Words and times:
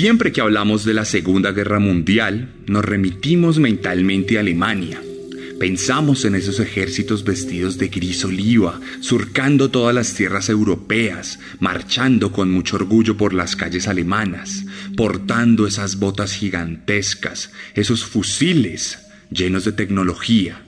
Siempre 0.00 0.32
que 0.32 0.40
hablamos 0.40 0.86
de 0.86 0.94
la 0.94 1.04
Segunda 1.04 1.52
Guerra 1.52 1.78
Mundial, 1.78 2.48
nos 2.66 2.82
remitimos 2.82 3.58
mentalmente 3.58 4.38
a 4.38 4.40
Alemania. 4.40 4.98
Pensamos 5.58 6.24
en 6.24 6.34
esos 6.36 6.58
ejércitos 6.58 7.22
vestidos 7.22 7.76
de 7.76 7.88
gris 7.88 8.24
oliva, 8.24 8.80
surcando 9.02 9.70
todas 9.70 9.94
las 9.94 10.14
tierras 10.14 10.48
europeas, 10.48 11.38
marchando 11.58 12.32
con 12.32 12.50
mucho 12.50 12.76
orgullo 12.76 13.18
por 13.18 13.34
las 13.34 13.56
calles 13.56 13.88
alemanas, 13.88 14.64
portando 14.96 15.66
esas 15.66 15.96
botas 15.96 16.32
gigantescas, 16.32 17.50
esos 17.74 18.02
fusiles 18.02 19.00
llenos 19.30 19.66
de 19.66 19.72
tecnología, 19.72 20.62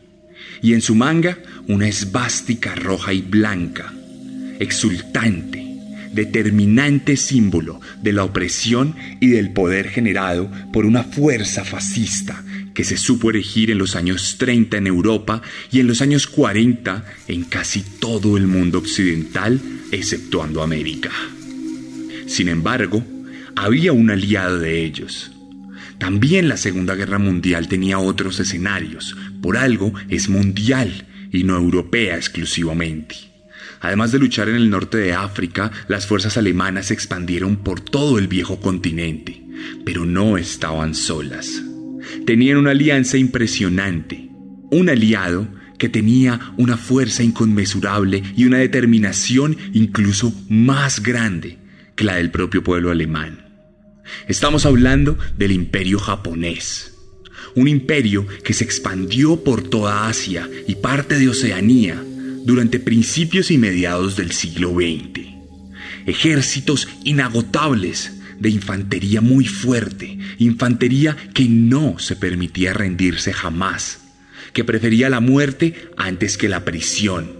y 0.61 0.75
en 0.75 0.83
su 0.83 0.95
manga 0.95 1.39
una 1.69 1.89
esvástica 1.89 2.75
roja 2.75 3.15
y 3.15 3.23
blanca, 3.23 3.95
exultante 4.59 5.62
determinante 6.13 7.17
símbolo 7.17 7.81
de 8.03 8.13
la 8.13 8.25
opresión 8.25 8.95
y 9.21 9.29
del 9.29 9.53
poder 9.53 9.89
generado 9.89 10.51
por 10.73 10.87
una 10.87 11.05
fuerza 11.05 11.65
fascista 11.65 12.45
que 12.75 12.85
se 12.85 12.97
supo 12.97 13.31
erigir 13.31 13.71
en 13.71 13.79
los 13.79 13.97
años 13.97 14.37
30 14.39 14.79
en 14.79 14.87
Europa 14.87 15.43
y 15.71 15.81
en 15.81 15.87
los 15.87 16.01
años 16.01 16.27
40 16.27 17.05
en 17.29 17.45
casi 17.45 17.83
todo 17.83 18.37
el 18.37 18.47
mundo 18.47 18.79
occidental, 18.79 19.61
exceptuando 19.91 20.63
América. 20.63 21.11
Sin 22.27 22.49
embargo, 22.49 23.05
había 23.57 23.93
un 23.93 24.11
aliado 24.11 24.59
de 24.59 24.85
ellos. 24.85 25.33
También 25.99 26.49
la 26.49 26.57
Segunda 26.57 26.95
Guerra 26.95 27.19
Mundial 27.19 27.69
tenía 27.69 27.99
otros 27.99 28.41
escenarios, 28.41 29.17
por 29.41 29.57
algo 29.57 29.93
es 30.09 30.29
mundial 30.29 31.07
y 31.33 31.45
no 31.45 31.57
europea 31.57 32.17
exclusivamente. 32.17 33.32
Además 33.83 34.13
de 34.13 34.21
luchar 34.21 34.49
en 34.49 34.55
el 34.55 34.71
norte 34.71 34.97
de 34.97 35.13
África, 35.13 35.73
las 35.89 36.07
fuerzas 36.07 36.37
alemanas 36.37 36.87
se 36.87 36.95
expandieron 36.95 37.57
por 37.57 37.81
todo 37.81 38.19
el 38.19 38.29
viejo 38.29 38.61
continente, 38.61 39.43
pero 39.85 40.07
no 40.07 40.39
estaban 40.39 40.95
solas. 40.95 41.61
Tenían 42.25 42.59
una 42.59 42.71
alianza 42.71 43.19
impresionante, 43.19 44.31
un 44.71 44.89
aliado 44.89 45.49
que 45.79 45.89
tenía 45.89 46.53
una 46.57 46.77
fuerza 46.77 47.25
inconmensurable 47.25 48.23
y 48.37 48.45
una 48.45 48.59
determinación 48.59 49.57
incluso 49.73 50.33
más 50.49 51.03
grande 51.03 51.59
que 51.97 52.05
la 52.05 52.15
del 52.15 52.31
propio 52.31 52.63
pueblo 52.63 52.93
alemán. 52.93 53.49
Estamos 54.29 54.65
hablando 54.65 55.19
del 55.37 55.51
imperio 55.51 55.99
japonés, 55.99 56.95
un 57.57 57.67
imperio 57.67 58.29
que 58.45 58.55
se 58.55 58.63
expandió 58.63 59.43
por 59.43 59.63
toda 59.63 60.07
Asia 60.07 60.49
y 60.69 60.77
parte 60.77 61.19
de 61.19 61.29
Oceanía, 61.29 62.01
durante 62.45 62.79
principios 62.79 63.51
y 63.51 63.59
mediados 63.59 64.17
del 64.17 64.33
siglo 64.33 64.73
XX. 64.73 65.29
Ejércitos 66.07 66.89
inagotables 67.05 68.13
de 68.39 68.51
infantería 68.51 69.21
muy 69.21 69.47
fuerte, 69.47 70.19
infantería 70.39 71.17
que 71.33 71.45
no 71.45 71.99
se 71.99 72.17
permitía 72.17 72.73
rendirse 72.73 73.33
jamás, 73.33 74.01
que 74.53 74.65
prefería 74.65 75.09
la 75.09 75.21
muerte 75.21 75.91
antes 75.97 76.37
que 76.37 76.49
la 76.49 76.65
prisión, 76.65 77.31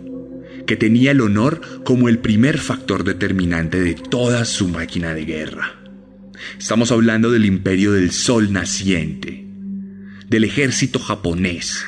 que 0.67 0.77
tenía 0.77 1.11
el 1.11 1.21
honor 1.21 1.83
como 1.85 2.09
el 2.09 2.19
primer 2.19 2.59
factor 2.59 3.03
determinante 3.03 3.81
de 3.81 3.95
toda 3.95 4.45
su 4.45 4.69
máquina 4.69 5.13
de 5.13 5.25
guerra. 5.25 5.75
Estamos 6.59 6.93
hablando 6.93 7.31
del 7.31 7.45
imperio 7.45 7.93
del 7.93 8.13
sol 8.13 8.53
naciente, 8.53 9.45
del 10.29 10.45
ejército 10.45 11.01
japonés, 11.01 11.85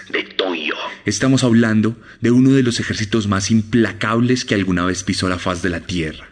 Estamos 1.05 1.45
hablando 1.45 2.01
de 2.23 2.31
uno 2.31 2.53
de 2.53 2.63
los 2.63 2.81
ejércitos 2.81 3.29
más 3.29 3.51
implacables 3.51 4.47
que 4.47 4.55
alguna 4.55 4.87
vez 4.87 5.05
pisó 5.05 5.29
la 5.29 5.39
faz 5.39 5.61
de 5.61 5.69
la 5.69 5.81
Tierra. 5.81 6.31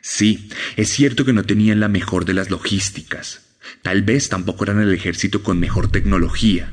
Sí, 0.00 0.48
es 0.76 0.90
cierto 0.90 1.24
que 1.24 1.32
no 1.32 1.42
tenían 1.42 1.80
la 1.80 1.88
mejor 1.88 2.24
de 2.24 2.34
las 2.34 2.48
logísticas. 2.48 3.56
Tal 3.82 4.02
vez 4.02 4.28
tampoco 4.28 4.62
eran 4.62 4.80
el 4.80 4.92
ejército 4.92 5.42
con 5.42 5.58
mejor 5.58 5.90
tecnología, 5.90 6.72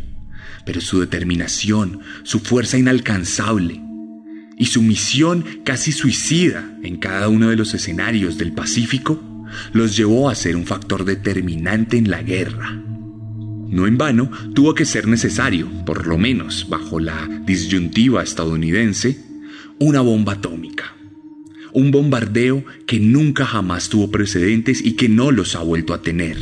pero 0.64 0.80
su 0.80 1.00
determinación, 1.00 2.02
su 2.22 2.40
fuerza 2.40 2.78
inalcanzable 2.78 3.82
y 4.60 4.68
su 4.68 4.84
misión 4.84 5.44
casi 5.66 5.92
suicida 5.92 6.78
en 6.84 6.98
cada 6.98 7.30
uno 7.30 7.50
de 7.50 7.56
los 7.56 7.74
escenarios 7.74 8.38
del 8.38 8.54
Pacífico 8.54 9.48
los 9.72 9.98
llevó 9.98 10.30
a 10.30 10.36
ser 10.36 10.56
un 10.56 10.68
factor 10.68 11.04
determinante 11.04 11.98
en 11.98 12.12
la 12.12 12.22
guerra. 12.22 12.83
No 13.74 13.88
en 13.88 13.98
vano, 13.98 14.30
tuvo 14.54 14.76
que 14.76 14.86
ser 14.86 15.08
necesario, 15.08 15.68
por 15.84 16.06
lo 16.06 16.20
menos 16.20 16.68
bajo 16.70 17.00
la 17.00 17.28
disyuntiva 17.44 18.22
estadounidense, 18.22 19.18
una 19.80 20.02
bomba 20.02 20.34
atómica. 20.34 20.96
Un 21.74 21.90
bombardeo 21.90 22.64
que 22.86 23.00
nunca 23.00 23.48
jamás 23.48 23.90
tuvo 23.90 24.12
precedentes 24.12 24.80
y 24.86 24.92
que 24.92 25.10
no 25.10 25.32
los 25.32 25.56
ha 25.56 25.64
vuelto 25.64 25.96
a 25.96 26.04
tener. 26.04 26.38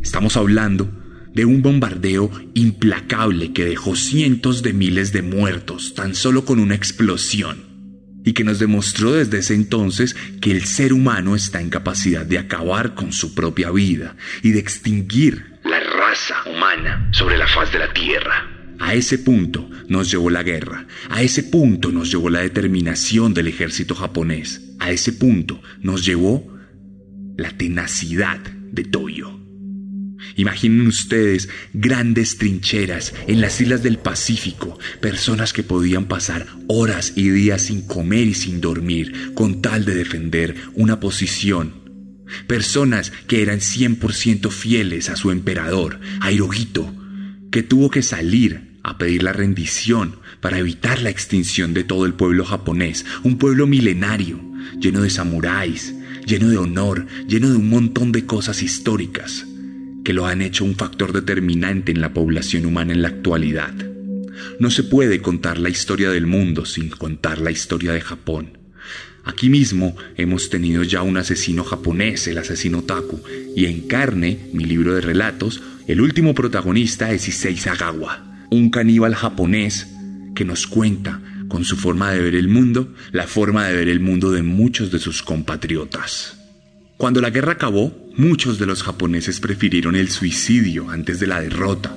Estamos 0.00 0.36
hablando 0.36 0.88
de 1.34 1.44
un 1.44 1.60
bombardeo 1.60 2.30
implacable 2.54 3.52
que 3.52 3.64
dejó 3.64 3.96
cientos 3.96 4.62
de 4.62 4.74
miles 4.74 5.12
de 5.12 5.22
muertos 5.22 5.94
tan 5.94 6.14
solo 6.14 6.44
con 6.44 6.60
una 6.60 6.76
explosión 6.76 7.56
y 8.24 8.32
que 8.32 8.44
nos 8.44 8.60
demostró 8.60 9.14
desde 9.14 9.38
ese 9.38 9.54
entonces 9.54 10.14
que 10.40 10.52
el 10.52 10.62
ser 10.66 10.92
humano 10.92 11.34
está 11.34 11.60
en 11.60 11.68
capacidad 11.68 12.24
de 12.24 12.38
acabar 12.38 12.94
con 12.94 13.12
su 13.12 13.34
propia 13.34 13.72
vida 13.72 14.14
y 14.44 14.52
de 14.52 14.60
extinguir 14.60 15.54
sobre 17.12 17.36
la 17.36 17.46
faz 17.46 17.72
de 17.72 17.78
la 17.78 17.92
Tierra. 17.92 18.50
A 18.80 18.94
ese 18.94 19.18
punto 19.18 19.70
nos 19.88 20.10
llevó 20.10 20.30
la 20.30 20.42
guerra, 20.42 20.86
a 21.08 21.22
ese 21.22 21.44
punto 21.44 21.92
nos 21.92 22.10
llevó 22.10 22.28
la 22.30 22.40
determinación 22.40 23.32
del 23.32 23.46
ejército 23.46 23.94
japonés, 23.94 24.60
a 24.80 24.90
ese 24.90 25.12
punto 25.12 25.62
nos 25.80 26.04
llevó 26.04 26.52
la 27.36 27.50
tenacidad 27.50 28.40
de 28.40 28.84
Toyo. 28.84 29.40
Imaginen 30.36 30.86
ustedes 30.86 31.48
grandes 31.72 32.38
trincheras 32.38 33.14
en 33.28 33.40
las 33.40 33.60
islas 33.60 33.82
del 33.82 33.98
Pacífico, 33.98 34.78
personas 35.00 35.52
que 35.52 35.62
podían 35.62 36.06
pasar 36.06 36.46
horas 36.66 37.12
y 37.14 37.28
días 37.30 37.62
sin 37.62 37.86
comer 37.86 38.26
y 38.26 38.34
sin 38.34 38.60
dormir 38.60 39.32
con 39.34 39.62
tal 39.62 39.84
de 39.84 39.94
defender 39.94 40.56
una 40.74 40.98
posición 40.98 41.83
Personas 42.46 43.12
que 43.26 43.42
eran 43.42 43.60
100% 43.60 44.50
fieles 44.50 45.10
a 45.10 45.16
su 45.16 45.30
emperador, 45.30 46.00
a 46.20 46.32
Hirohito, 46.32 46.94
que 47.50 47.62
tuvo 47.62 47.90
que 47.90 48.02
salir 48.02 48.78
a 48.82 48.98
pedir 48.98 49.22
la 49.22 49.32
rendición 49.32 50.16
para 50.40 50.58
evitar 50.58 51.00
la 51.00 51.10
extinción 51.10 51.74
de 51.74 51.84
todo 51.84 52.06
el 52.06 52.14
pueblo 52.14 52.44
japonés, 52.44 53.04
un 53.22 53.38
pueblo 53.38 53.66
milenario, 53.66 54.40
lleno 54.80 55.02
de 55.02 55.10
samuráis, 55.10 55.94
lleno 56.26 56.48
de 56.48 56.58
honor, 56.58 57.06
lleno 57.28 57.50
de 57.50 57.56
un 57.56 57.68
montón 57.68 58.12
de 58.12 58.26
cosas 58.26 58.62
históricas 58.62 59.46
que 60.04 60.12
lo 60.12 60.26
han 60.26 60.42
hecho 60.42 60.64
un 60.64 60.76
factor 60.76 61.12
determinante 61.12 61.90
en 61.90 62.00
la 62.00 62.12
población 62.12 62.66
humana 62.66 62.92
en 62.92 63.02
la 63.02 63.08
actualidad. 63.08 63.72
No 64.60 64.70
se 64.70 64.84
puede 64.84 65.22
contar 65.22 65.58
la 65.58 65.70
historia 65.70 66.10
del 66.10 66.26
mundo 66.26 66.66
sin 66.66 66.90
contar 66.90 67.40
la 67.40 67.50
historia 67.50 67.92
de 67.92 68.02
Japón. 68.02 68.63
Aquí 69.24 69.48
mismo 69.48 69.96
hemos 70.16 70.50
tenido 70.50 70.82
ya 70.82 71.02
un 71.02 71.16
asesino 71.16 71.64
japonés, 71.64 72.28
el 72.28 72.38
asesino 72.38 72.82
Taku, 72.82 73.20
y 73.56 73.64
en 73.64 73.88
carne, 73.88 74.50
mi 74.52 74.64
libro 74.64 74.94
de 74.94 75.00
relatos, 75.00 75.62
el 75.86 76.02
último 76.02 76.34
protagonista 76.34 77.10
es 77.10 77.28
Issei 77.28 77.56
Sagawa, 77.56 78.46
un 78.50 78.70
caníbal 78.70 79.14
japonés 79.14 79.88
que 80.34 80.44
nos 80.44 80.66
cuenta, 80.66 81.20
con 81.48 81.64
su 81.64 81.76
forma 81.76 82.10
de 82.10 82.20
ver 82.20 82.34
el 82.34 82.48
mundo, 82.48 82.92
la 83.12 83.26
forma 83.26 83.66
de 83.66 83.74
ver 83.74 83.88
el 83.88 84.00
mundo 84.00 84.30
de 84.30 84.42
muchos 84.42 84.90
de 84.90 84.98
sus 84.98 85.22
compatriotas. 85.22 86.36
Cuando 86.96 87.20
la 87.20 87.30
guerra 87.30 87.52
acabó, 87.52 87.96
muchos 88.16 88.58
de 88.58 88.66
los 88.66 88.82
japoneses 88.82 89.40
prefirieron 89.40 89.96
el 89.96 90.10
suicidio 90.10 90.90
antes 90.90 91.18
de 91.18 91.26
la 91.26 91.40
derrota. 91.40 91.96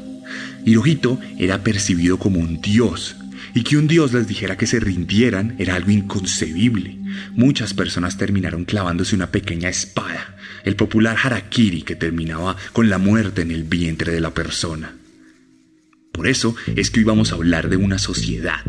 Hirohito 0.66 1.20
era 1.38 1.64
percibido 1.64 2.18
como 2.18 2.40
un 2.40 2.62
dios 2.62 3.16
y 3.58 3.64
que 3.64 3.76
un 3.76 3.88
dios 3.88 4.14
les 4.14 4.28
dijera 4.28 4.56
que 4.56 4.68
se 4.68 4.80
rindieran 4.80 5.56
era 5.58 5.74
algo 5.74 5.90
inconcebible. 5.90 7.00
Muchas 7.34 7.74
personas 7.74 8.16
terminaron 8.16 8.66
clavándose 8.66 9.16
una 9.16 9.32
pequeña 9.32 9.68
espada, 9.68 10.38
el 10.64 10.76
popular 10.76 11.18
harakiri 11.24 11.82
que 11.82 11.96
terminaba 11.96 12.56
con 12.72 12.88
la 12.88 13.00
muerte 13.00 13.42
en 13.42 13.50
el 13.50 13.64
vientre 13.64 14.14
de 14.14 14.22
la 14.22 14.32
persona. 14.32 14.94
Por 16.12 16.28
eso 16.28 16.56
es 16.76 16.92
que 16.92 17.00
hoy 17.00 17.06
vamos 17.06 17.32
a 17.32 17.36
hablar 17.36 17.68
de 17.68 17.78
una 17.78 17.98
sociedad, 17.98 18.64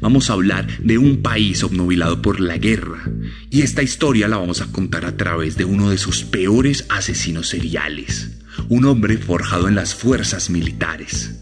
vamos 0.00 0.28
a 0.28 0.32
hablar 0.32 0.66
de 0.80 0.98
un 0.98 1.22
país 1.22 1.62
obnubilado 1.62 2.20
por 2.20 2.40
la 2.40 2.58
guerra, 2.58 3.12
y 3.48 3.62
esta 3.62 3.84
historia 3.84 4.26
la 4.26 4.38
vamos 4.38 4.60
a 4.60 4.72
contar 4.72 5.04
a 5.04 5.16
través 5.16 5.56
de 5.56 5.66
uno 5.66 5.88
de 5.88 5.98
sus 5.98 6.24
peores 6.24 6.84
asesinos 6.88 7.48
seriales, 7.48 8.40
un 8.68 8.86
hombre 8.86 9.18
forjado 9.18 9.68
en 9.68 9.76
las 9.76 9.94
fuerzas 9.94 10.50
militares. 10.50 11.41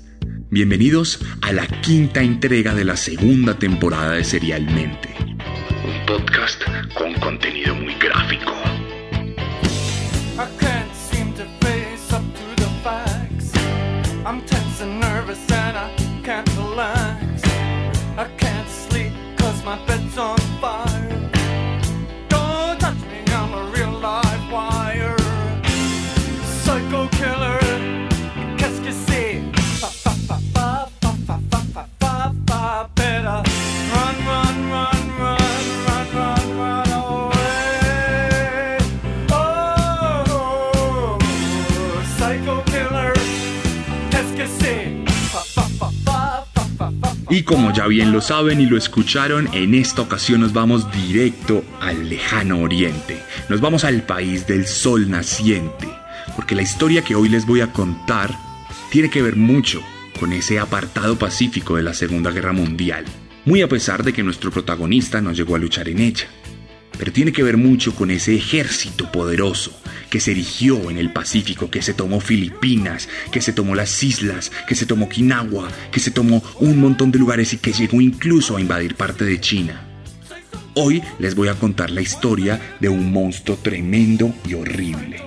Bienvenidos 0.53 1.21
a 1.43 1.53
la 1.53 1.65
quinta 1.69 2.23
entrega 2.23 2.75
de 2.75 2.85
la 2.85 2.97
segunda 2.97 3.57
temporada 3.57 4.15
de 4.15 4.25
Serialmente, 4.25 5.15
un 5.85 6.07
podcast 6.07 6.61
con 6.93 7.15
contenido 7.15 7.73
muy 7.77 7.95
gráfico. 7.95 8.60
Como 47.51 47.73
ya 47.73 47.89
bien 47.89 48.13
lo 48.13 48.21
saben 48.21 48.61
y 48.61 48.67
lo 48.67 48.77
escucharon, 48.77 49.49
en 49.53 49.75
esta 49.75 50.03
ocasión 50.03 50.41
nos 50.41 50.53
vamos 50.53 50.87
directo 50.93 51.65
al 51.81 52.09
lejano 52.09 52.61
oriente. 52.61 53.21
Nos 53.49 53.61
vamos 53.61 53.83
al 53.83 54.05
país 54.05 54.47
del 54.47 54.69
sol 54.69 55.11
naciente, 55.11 55.89
porque 56.37 56.55
la 56.55 56.63
historia 56.63 57.03
que 57.03 57.17
hoy 57.17 57.29
les 57.29 57.47
voy 57.47 57.61
a 57.61 57.73
contar 57.73 58.33
tiene 58.93 59.11
que 59.11 59.21
ver 59.21 59.35
mucho 59.35 59.83
con 60.21 60.33
ese 60.33 60.61
apartado 60.61 61.19
pacífico 61.19 61.75
de 61.75 61.83
la 61.83 61.93
Segunda 61.93 62.31
Guerra 62.31 62.53
Mundial, 62.53 63.05
muy 63.45 63.63
a 63.63 63.69
pesar 63.69 64.05
de 64.05 64.13
que 64.13 64.23
nuestro 64.23 64.53
protagonista 64.53 65.21
no 65.21 65.33
llegó 65.33 65.57
a 65.57 65.59
luchar 65.59 65.89
en 65.89 65.99
ella 65.99 66.29
pero 67.01 67.13
tiene 67.15 67.33
que 67.33 67.43
ver 67.43 67.57
mucho 67.57 67.95
con 67.95 68.11
ese 68.11 68.35
ejército 68.35 69.11
poderoso 69.11 69.73
que 70.11 70.21
se 70.21 70.33
erigió 70.33 70.91
en 70.91 70.99
el 70.99 71.13
Pacífico, 71.13 71.71
que 71.71 71.83
se 71.83 71.95
tomó 71.95 72.21
Filipinas, 72.21 73.09
que 73.31 73.41
se 73.41 73.53
tomó 73.53 73.75
las 73.75 74.03
islas, 74.03 74.51
que 74.67 74.75
se 74.75 74.87
tomó 74.87 75.07
Okinawa, 75.07 75.69
que 75.91 76.01
se 76.01 76.11
tomó 76.11 76.43
un 76.59 76.79
montón 76.79 77.11
de 77.11 77.19
lugares 77.19 77.53
y 77.53 77.59
que 77.59 77.73
llegó 77.73 78.01
incluso 78.01 78.57
a 78.57 78.61
invadir 78.61 78.97
parte 78.97 79.25
de 79.25 79.41
China. 79.41 79.87
Hoy 80.75 81.03
les 81.19 81.35
voy 81.35 81.49
a 81.49 81.55
contar 81.55 81.91
la 81.91 82.01
historia 82.01 82.61
de 82.81 82.89
un 82.89 83.13
monstruo 83.13 83.57
tremendo 83.57 84.35
y 84.47 84.55
horrible. 84.55 85.23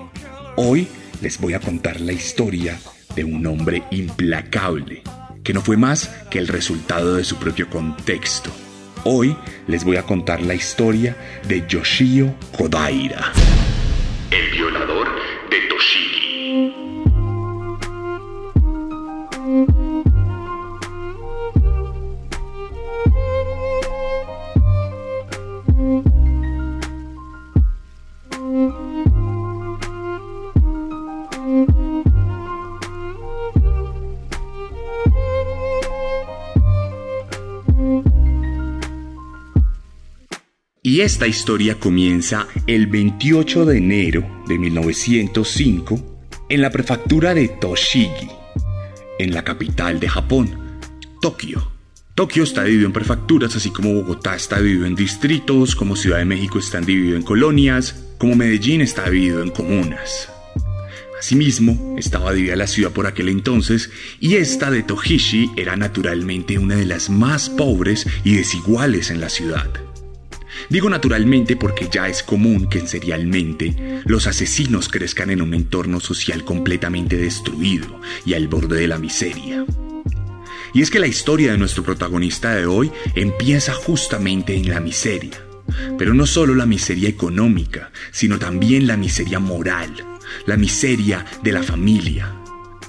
Hoy 0.56 0.88
les 1.21 1.39
voy 1.39 1.53
a 1.53 1.59
contar 1.59 2.00
la 2.00 2.13
historia 2.13 2.80
de 3.15 3.24
un 3.24 3.45
hombre 3.47 3.83
implacable, 3.91 5.01
que 5.44 5.53
no 5.53 5.62
fue 5.62 5.77
más 5.77 6.09
que 6.30 6.39
el 6.39 6.47
resultado 6.47 7.15
de 7.15 7.24
su 7.24 7.38
propio 7.38 7.69
contexto 7.69 8.51
Hoy 9.06 9.35
les 9.68 9.83
voy 9.83 9.97
a 9.97 10.03
contar 10.03 10.41
la 10.41 10.53
historia 10.53 11.18
de 11.45 11.65
Yoshio 11.68 12.33
Kodaira, 12.57 13.33
el 14.33 14.50
violador 14.50 14.82
Y 40.85 41.00
esta 41.00 41.27
historia 41.27 41.80
comienza 41.80 42.45
el 42.68 42.88
28 42.88 43.63
de 43.63 43.77
enero 43.77 44.44
de 44.50 44.59
1905 44.59 46.27
en 46.50 46.62
la 46.62 46.71
prefectura 46.71 47.33
de 47.33 47.47
Toshigi, 47.47 48.27
en 49.18 49.33
la 49.33 49.45
capital 49.45 50.01
de 50.01 50.09
Japón, 50.09 50.81
Tokio. 51.21 51.71
Tokio 52.15 52.44
está 52.44 52.65
dividido 52.65 52.88
en 52.88 52.91
prefecturas, 52.91 53.56
así 53.56 53.69
como 53.69 53.94
Bogotá 53.94 54.35
está 54.35 54.59
dividido 54.59 54.85
en 54.85 54.95
distritos, 54.95 55.74
como 55.74 55.95
Ciudad 55.95 56.18
de 56.18 56.25
México 56.25 56.59
está 56.59 56.81
dividido 56.81 57.15
en 57.15 57.24
colonias, 57.24 58.03
como 58.18 58.35
Medellín 58.35 58.81
está 58.81 59.09
dividido 59.09 59.41
en 59.41 59.51
comunas. 59.51 60.27
Asimismo, 61.18 61.95
estaba 61.97 62.33
dividida 62.33 62.57
la 62.57 62.68
ciudad 62.68 62.91
por 62.91 63.07
aquel 63.07 63.30
entonces 63.30 63.89
y 64.19 64.35
esta 64.35 64.69
de 64.69 64.83
Tohishi 64.83 65.50
era 65.56 65.77
naturalmente 65.77 66.57
una 66.57 66.75
de 66.75 66.85
las 66.85 67.09
más 67.09 67.50
pobres 67.50 68.06
y 68.25 68.35
desiguales 68.35 69.12
en 69.12 69.21
la 69.21 69.30
ciudad. 69.30 69.71
Digo 70.69 70.89
naturalmente 70.89 71.56
porque 71.56 71.88
ya 71.92 72.07
es 72.07 72.24
común 72.24 72.68
que 72.68 72.80
en 72.80 72.88
serialmente 72.88 74.01
los 74.06 74.27
asesinos 74.27 74.89
crezcan 74.89 75.30
en 75.30 75.42
un 75.42 75.54
entorno 75.54 76.00
social 76.00 76.44
completamente 76.44 77.18
destruido 77.18 78.00
y 78.25 78.33
al 78.33 78.48
borde 78.48 78.80
de 78.80 78.88
la 78.88 78.98
miseria. 78.98 79.65
Y 80.74 80.81
es 80.81 80.89
que 80.89 81.00
la 81.00 81.07
historia 81.07 81.51
de 81.51 81.57
nuestro 81.57 81.83
protagonista 81.83 82.56
de 82.56 82.65
hoy 82.65 82.92
empieza 83.13 83.74
justamente 83.74 84.56
en 84.56 84.69
la 84.69 84.80
miseria. 84.80 85.39
Pero 85.98 86.13
no 86.13 86.25
solo 86.25 86.56
la 86.56 86.66
miseria 86.66 87.07
económica, 87.09 87.92
sino 88.12 88.39
también 88.39 88.88
la 88.88 88.98
miseria 88.98 89.39
moral, 89.39 89.94
la 90.45 90.57
miseria 90.57 91.25
de 91.44 91.51
la 91.51 91.63
familia. 91.63 92.36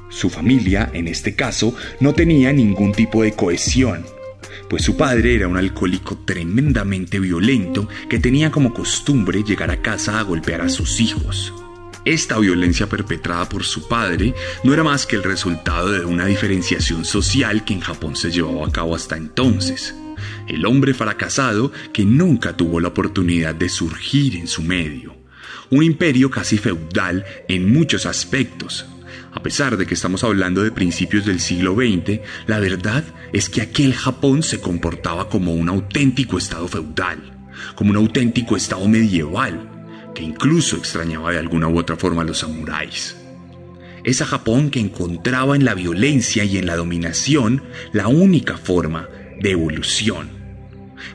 Su 0.09 0.31
familia, 0.31 0.91
en 0.93 1.09
este 1.09 1.35
caso, 1.35 1.75
no 2.01 2.15
tenía 2.15 2.53
ningún 2.53 2.93
tipo 2.93 3.23
de 3.23 3.33
cohesión, 3.33 4.07
pues 4.69 4.83
su 4.83 4.97
padre 4.97 5.35
era 5.35 5.49
un 5.49 5.57
alcohólico 5.57 6.19
tremendamente 6.25 7.21
violento 7.21 7.89
que 8.09 8.19
tenía 8.19 8.51
como 8.51 8.73
costumbre 8.73 9.43
llegar 9.43 9.71
a 9.71 9.83
casa 9.83 10.19
a 10.19 10.23
golpear 10.23 10.61
a 10.61 10.69
sus 10.69 11.01
hijos. 11.01 11.53
Esta 12.05 12.39
violencia 12.39 12.87
perpetrada 12.87 13.49
por 13.49 13.65
su 13.65 13.89
padre 13.89 14.35
no 14.63 14.75
era 14.75 14.85
más 14.85 15.07
que 15.07 15.17
el 15.17 15.23
resultado 15.23 15.91
de 15.91 16.05
una 16.05 16.27
diferenciación 16.27 17.05
social 17.05 17.65
que 17.65 17.73
en 17.73 17.81
Japón 17.81 18.15
se 18.15 18.31
llevaba 18.31 18.67
a 18.67 18.73
cabo 18.73 18.95
hasta 18.95 19.17
entonces. 19.17 19.95
El 20.47 20.67
hombre 20.67 20.93
fracasado 20.93 21.73
que 21.93 22.05
nunca 22.05 22.57
tuvo 22.57 22.81
la 22.81 22.89
oportunidad 22.89 23.55
de 23.55 23.71
surgir 23.71 24.37
en 24.37 24.49
su 24.49 24.63
medio. 24.63 25.17
Un 25.71 25.83
imperio 25.83 26.31
casi 26.31 26.59
feudal 26.59 27.25
en 27.49 27.73
muchos 27.73 28.05
aspectos, 28.05 28.85
a 29.35 29.43
pesar 29.43 29.77
de 29.77 29.85
que 29.85 29.95
estamos 29.95 30.23
hablando 30.23 30.63
de 30.63 30.71
principios 30.71 31.27
del 31.27 31.41
siglo 31.41 31.75
XX, 31.75 32.21
la 32.47 32.61
verdad 32.61 33.05
es 33.33 33.49
que 33.49 33.63
aquel 33.63 33.93
Japón 33.93 34.43
se 34.45 34.61
comportaba 34.61 35.29
como 35.29 35.53
un 35.53 35.69
auténtico 35.69 36.39
estado 36.39 36.69
feudal, 36.69 37.19
como 37.75 37.91
un 37.91 37.97
auténtico 37.97 38.57
estado 38.57 38.87
medieval, 38.87 39.69
que 40.15 40.23
incluso 40.23 40.77
extrañaba 40.77 41.33
de 41.33 41.39
alguna 41.39 41.67
u 41.67 41.79
otra 41.79 41.97
forma 41.97 42.23
a 42.23 42.25
los 42.25 42.39
samuráis. 42.39 43.17
Esa 44.05 44.25
Japón 44.25 44.71
que 44.71 44.79
encontraba 44.79 45.57
en 45.57 45.65
la 45.65 45.75
violencia 45.75 46.45
y 46.45 46.59
en 46.59 46.67
la 46.67 46.77
dominación 46.77 47.63
la 47.93 48.07
única 48.07 48.57
forma 48.57 49.09
de 49.41 49.51
evolución. 49.51 50.29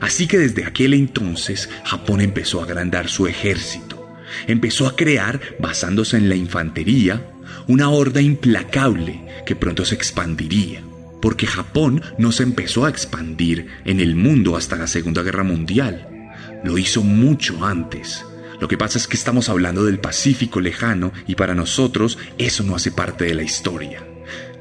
Así 0.00 0.26
que 0.26 0.38
desde 0.38 0.64
aquel 0.64 0.92
entonces 0.92 1.70
Japón 1.84 2.20
empezó 2.20 2.60
a 2.60 2.64
agrandar 2.64 3.08
su 3.08 3.26
ejército, 3.26 4.06
empezó 4.46 4.86
a 4.86 4.94
crear, 4.94 5.40
basándose 5.58 6.18
en 6.18 6.28
la 6.28 6.34
infantería, 6.34 7.24
una 7.70 7.88
horda 7.88 8.20
implacable 8.20 9.22
que 9.46 9.54
pronto 9.54 9.84
se 9.84 9.94
expandiría, 9.94 10.82
porque 11.22 11.46
Japón 11.46 12.02
no 12.18 12.32
se 12.32 12.42
empezó 12.42 12.84
a 12.84 12.88
expandir 12.88 13.68
en 13.84 14.00
el 14.00 14.16
mundo 14.16 14.56
hasta 14.56 14.74
la 14.74 14.88
Segunda 14.88 15.22
Guerra 15.22 15.44
Mundial, 15.44 16.32
lo 16.64 16.78
hizo 16.78 17.04
mucho 17.04 17.64
antes. 17.64 18.24
Lo 18.60 18.66
que 18.66 18.76
pasa 18.76 18.98
es 18.98 19.06
que 19.06 19.16
estamos 19.16 19.48
hablando 19.48 19.84
del 19.84 20.00
Pacífico 20.00 20.60
lejano 20.60 21.12
y 21.28 21.36
para 21.36 21.54
nosotros 21.54 22.18
eso 22.38 22.64
no 22.64 22.74
hace 22.74 22.90
parte 22.90 23.26
de 23.26 23.34
la 23.34 23.44
historia, 23.44 24.04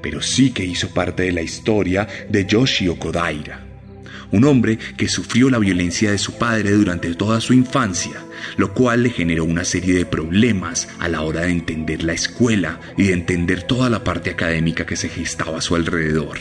pero 0.04 0.22
sí 0.22 0.52
que 0.52 0.64
hizo 0.64 0.94
parte 0.94 1.24
de 1.24 1.32
la 1.32 1.42
historia 1.42 2.08
de 2.30 2.46
Yoshio 2.46 3.00
Kodaira 3.00 3.69
un 4.32 4.44
hombre 4.44 4.78
que 4.98 5.08
sufrió 5.08 5.50
la 5.50 5.60
violencia 5.60 6.12
de 6.12 6.18
su 6.18 6.38
padre 6.38 6.72
durante 6.72 7.14
toda 7.16 7.42
su 7.42 7.54
infancia, 7.54 8.24
lo 8.58 8.74
cual 8.74 9.04
le 9.04 9.10
generó 9.10 9.44
una 9.44 9.64
serie 9.64 9.96
de 9.96 10.06
problemas 10.06 10.88
a 11.00 11.08
la 11.08 11.22
hora 11.22 11.42
de 11.42 11.52
entender 11.52 12.04
la 12.04 12.14
escuela 12.14 12.80
y 12.98 13.04
de 13.04 13.14
entender 13.14 13.64
toda 13.64 13.90
la 13.90 14.04
parte 14.04 14.30
académica 14.30 14.86
que 14.86 14.96
se 14.96 15.10
gestaba 15.10 15.60
a 15.60 15.62
su 15.62 15.76
alrededor. 15.76 16.38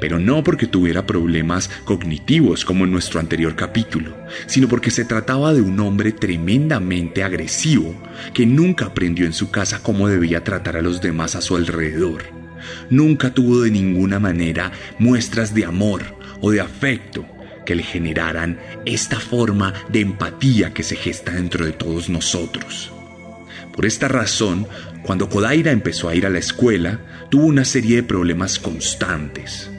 Pero 0.00 0.18
no 0.18 0.42
porque 0.42 0.66
tuviera 0.66 1.06
problemas 1.06 1.70
cognitivos 1.84 2.64
como 2.64 2.84
en 2.84 2.90
nuestro 2.90 3.20
anterior 3.20 3.54
capítulo, 3.54 4.16
sino 4.46 4.66
porque 4.68 4.90
se 4.90 5.04
trataba 5.04 5.54
de 5.54 5.60
un 5.60 5.78
hombre 5.78 6.10
tremendamente 6.10 7.22
agresivo 7.22 7.94
que 8.34 8.44
nunca 8.44 8.86
aprendió 8.86 9.26
en 9.26 9.32
su 9.32 9.50
casa 9.50 9.80
cómo 9.82 10.08
debía 10.08 10.42
tratar 10.42 10.76
a 10.76 10.82
los 10.82 11.00
demás 11.00 11.36
a 11.36 11.40
su 11.40 11.54
alrededor 11.54 12.42
Nunca 12.90 13.32
tuvo 13.32 13.62
de 13.62 13.70
ninguna 13.70 14.18
manera 14.18 14.72
muestras 14.98 15.54
de 15.54 15.64
amor 15.64 16.02
o 16.42 16.50
de 16.50 16.60
afecto 16.60 17.24
que 17.64 17.74
le 17.74 17.82
generaran 17.82 18.58
esta 18.84 19.18
forma 19.18 19.72
de 19.88 20.00
empatía 20.00 20.74
que 20.74 20.82
se 20.82 20.96
gesta 20.96 21.32
dentro 21.32 21.64
de 21.64 21.72
todos 21.72 22.10
nosotros. 22.10 22.92
Por 23.74 23.86
esta 23.86 24.08
razón, 24.08 24.66
cuando 25.02 25.30
Kodaira 25.30 25.70
empezó 25.70 26.08
a 26.08 26.14
ir 26.14 26.26
a 26.26 26.30
la 26.30 26.38
escuela, 26.38 27.00
tuvo 27.30 27.46
una 27.46 27.64
serie 27.64 27.96
de 27.96 28.02
problemas 28.02 28.58
constantes. 28.58 29.70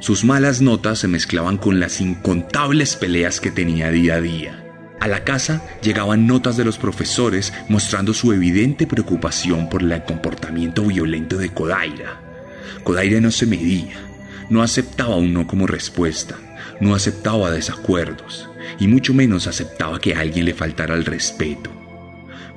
Sus 0.00 0.24
malas 0.24 0.60
notas 0.60 0.98
se 0.98 1.08
mezclaban 1.08 1.56
con 1.56 1.78
las 1.78 2.00
incontables 2.00 2.96
peleas 2.96 3.40
que 3.40 3.50
tenía 3.50 3.90
día 3.90 4.16
a 4.16 4.20
día. 4.20 4.62
A 5.00 5.08
la 5.08 5.24
casa 5.24 5.62
llegaban 5.82 6.26
notas 6.26 6.56
de 6.56 6.64
los 6.64 6.78
profesores 6.78 7.52
mostrando 7.68 8.14
su 8.14 8.32
evidente 8.32 8.86
preocupación 8.86 9.68
por 9.68 9.82
el 9.82 10.02
comportamiento 10.04 10.82
violento 10.84 11.36
de 11.36 11.50
Kodaira. 11.50 12.20
Kodaira 12.82 13.20
no 13.20 13.30
se 13.30 13.46
medía, 13.46 13.94
no 14.50 14.62
aceptaba 14.62 15.16
un 15.16 15.32
no 15.32 15.46
como 15.46 15.66
respuesta, 15.66 16.36
no 16.80 16.94
aceptaba 16.94 17.50
desacuerdos 17.50 18.48
y 18.78 18.88
mucho 18.88 19.14
menos 19.14 19.46
aceptaba 19.46 20.00
que 20.00 20.14
a 20.14 20.20
alguien 20.20 20.44
le 20.44 20.54
faltara 20.54 20.94
el 20.94 21.04
respeto. 21.04 21.70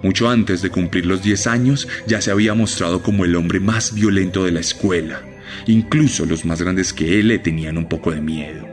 Mucho 0.02 0.30
antes 0.30 0.62
de 0.62 0.70
cumplir 0.70 1.06
los 1.06 1.22
10 1.22 1.48
años 1.48 1.88
ya 2.08 2.22
se 2.22 2.32
había 2.32 2.54
mostrado 2.54 3.02
como 3.02 3.26
el 3.26 3.36
hombre 3.36 3.60
más 3.60 3.94
violento 3.94 4.46
de 4.46 4.52
la 4.52 4.62
escuela. 4.62 5.22
Incluso 5.68 6.26
los 6.26 6.46
más 6.46 6.62
grandes 6.62 6.94
que 6.94 7.20
él 7.20 7.28
le 7.28 7.40
tenían 7.40 7.78
un 7.78 7.90
poco 7.90 8.12
de 8.12 8.22
miedo. 8.22 8.68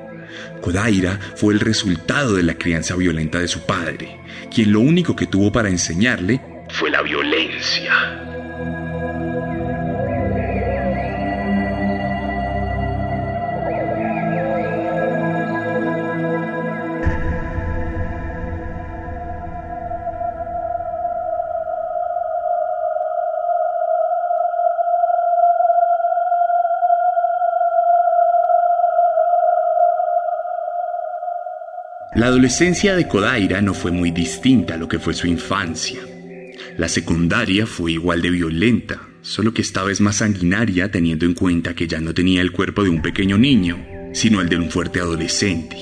Kodaira 0.60 1.18
fue 1.36 1.54
el 1.54 1.60
resultado 1.60 2.34
de 2.34 2.42
la 2.42 2.54
crianza 2.54 2.96
violenta 2.96 3.40
de 3.40 3.48
su 3.48 3.66
padre, 3.66 4.18
quien 4.54 4.72
lo 4.72 4.80
único 4.80 5.16
que 5.16 5.26
tuvo 5.26 5.50
para 5.50 5.68
enseñarle 5.68 6.40
fue 6.68 6.90
la 6.90 7.02
violencia. 7.02 8.25
La 32.16 32.28
adolescencia 32.28 32.96
de 32.96 33.06
Kodaira 33.06 33.60
no 33.60 33.74
fue 33.74 33.90
muy 33.90 34.10
distinta 34.10 34.72
a 34.72 34.76
lo 34.78 34.88
que 34.88 34.98
fue 34.98 35.12
su 35.12 35.26
infancia. 35.26 36.00
La 36.78 36.88
secundaria 36.88 37.66
fue 37.66 37.92
igual 37.92 38.22
de 38.22 38.30
violenta, 38.30 39.02
solo 39.20 39.52
que 39.52 39.60
esta 39.60 39.84
vez 39.84 40.00
más 40.00 40.16
sanguinaria 40.16 40.90
teniendo 40.90 41.26
en 41.26 41.34
cuenta 41.34 41.74
que 41.74 41.86
ya 41.86 42.00
no 42.00 42.14
tenía 42.14 42.40
el 42.40 42.52
cuerpo 42.52 42.82
de 42.84 42.88
un 42.88 43.02
pequeño 43.02 43.36
niño, 43.36 43.84
sino 44.14 44.40
el 44.40 44.48
de 44.48 44.56
un 44.56 44.70
fuerte 44.70 44.98
adolescente. 44.98 45.76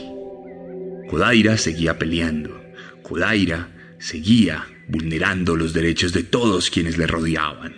Kodaira 1.08 1.56
seguía 1.56 2.00
peleando. 2.00 2.60
Kodaira 3.04 3.68
seguía 4.00 4.66
vulnerando 4.88 5.54
los 5.54 5.72
derechos 5.72 6.12
de 6.12 6.24
todos 6.24 6.68
quienes 6.68 6.98
le 6.98 7.06
rodeaban. 7.06 7.74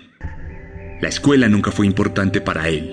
La 1.02 1.10
escuela 1.10 1.46
nunca 1.50 1.72
fue 1.72 1.84
importante 1.84 2.40
para 2.40 2.70
él. 2.70 2.90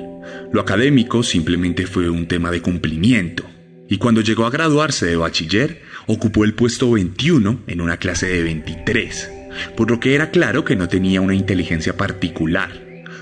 Lo 0.52 0.60
académico 0.60 1.24
simplemente 1.24 1.88
fue 1.88 2.10
un 2.10 2.28
tema 2.28 2.52
de 2.52 2.62
cumplimiento 2.62 3.53
y 3.90 3.98
cuando 3.98 4.22
llegó 4.22 4.46
a 4.46 4.50
graduarse 4.50 5.06
de 5.06 5.16
bachiller, 5.16 5.84
ocupó 6.08 6.46
el 6.46 6.54
puesto 6.54 6.92
21 6.92 7.64
en 7.68 7.82
una 7.82 7.98
clase 7.98 8.28
de 8.28 8.44
23, 8.44 9.32
por 9.76 9.92
lo 9.92 10.00
que 10.00 10.16
era 10.16 10.32
claro 10.32 10.64
que 10.64 10.76
no 10.76 10.88
tenía 10.88 11.22
una 11.22 11.36
inteligencia 11.36 11.96
particular, 11.98 12.72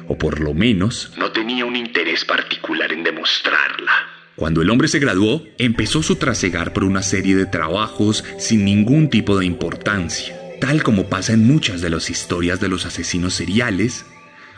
o 0.08 0.18
por 0.18 0.40
lo 0.40 0.54
menos 0.54 1.14
no 1.18 1.32
tenía 1.32 1.66
un 1.66 1.76
interés 1.76 2.26
particular 2.26 2.92
en 2.92 3.04
demostrarla. 3.04 3.92
Cuando 4.36 4.62
el 4.62 4.70
hombre 4.70 4.88
se 4.88 5.00
graduó, 5.00 5.44
empezó 5.58 6.02
su 6.02 6.16
trasegar 6.16 6.74
por 6.74 6.84
una 6.84 7.04
serie 7.04 7.36
de 7.36 7.46
trabajos 7.46 8.24
sin 8.40 8.66
ningún 8.66 9.10
tipo 9.10 9.38
de 9.38 9.46
importancia. 9.46 10.36
Tal 10.60 10.84
como 10.84 11.10
pasa 11.10 11.34
en 11.34 11.46
muchas 11.46 11.82
de 11.82 11.90
las 11.90 12.10
historias 12.10 12.60
de 12.60 12.70
los 12.70 12.86
asesinos 12.86 13.34
seriales, 13.34 14.06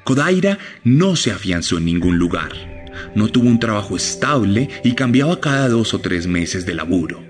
Kodaira 0.04 0.60
no 0.84 1.16
se 1.16 1.32
afianzó 1.32 1.78
en 1.78 1.86
ningún 1.86 2.18
lugar 2.18 2.73
no 3.16 3.30
tuvo 3.30 3.50
un 3.50 3.60
trabajo 3.60 3.96
estable 3.96 4.70
y 4.84 4.96
cambiaba 4.96 5.40
cada 5.40 5.70
dos 5.70 5.94
o 5.94 6.00
tres 6.00 6.28
meses 6.28 6.66
de 6.66 6.76
laburo. 6.76 7.24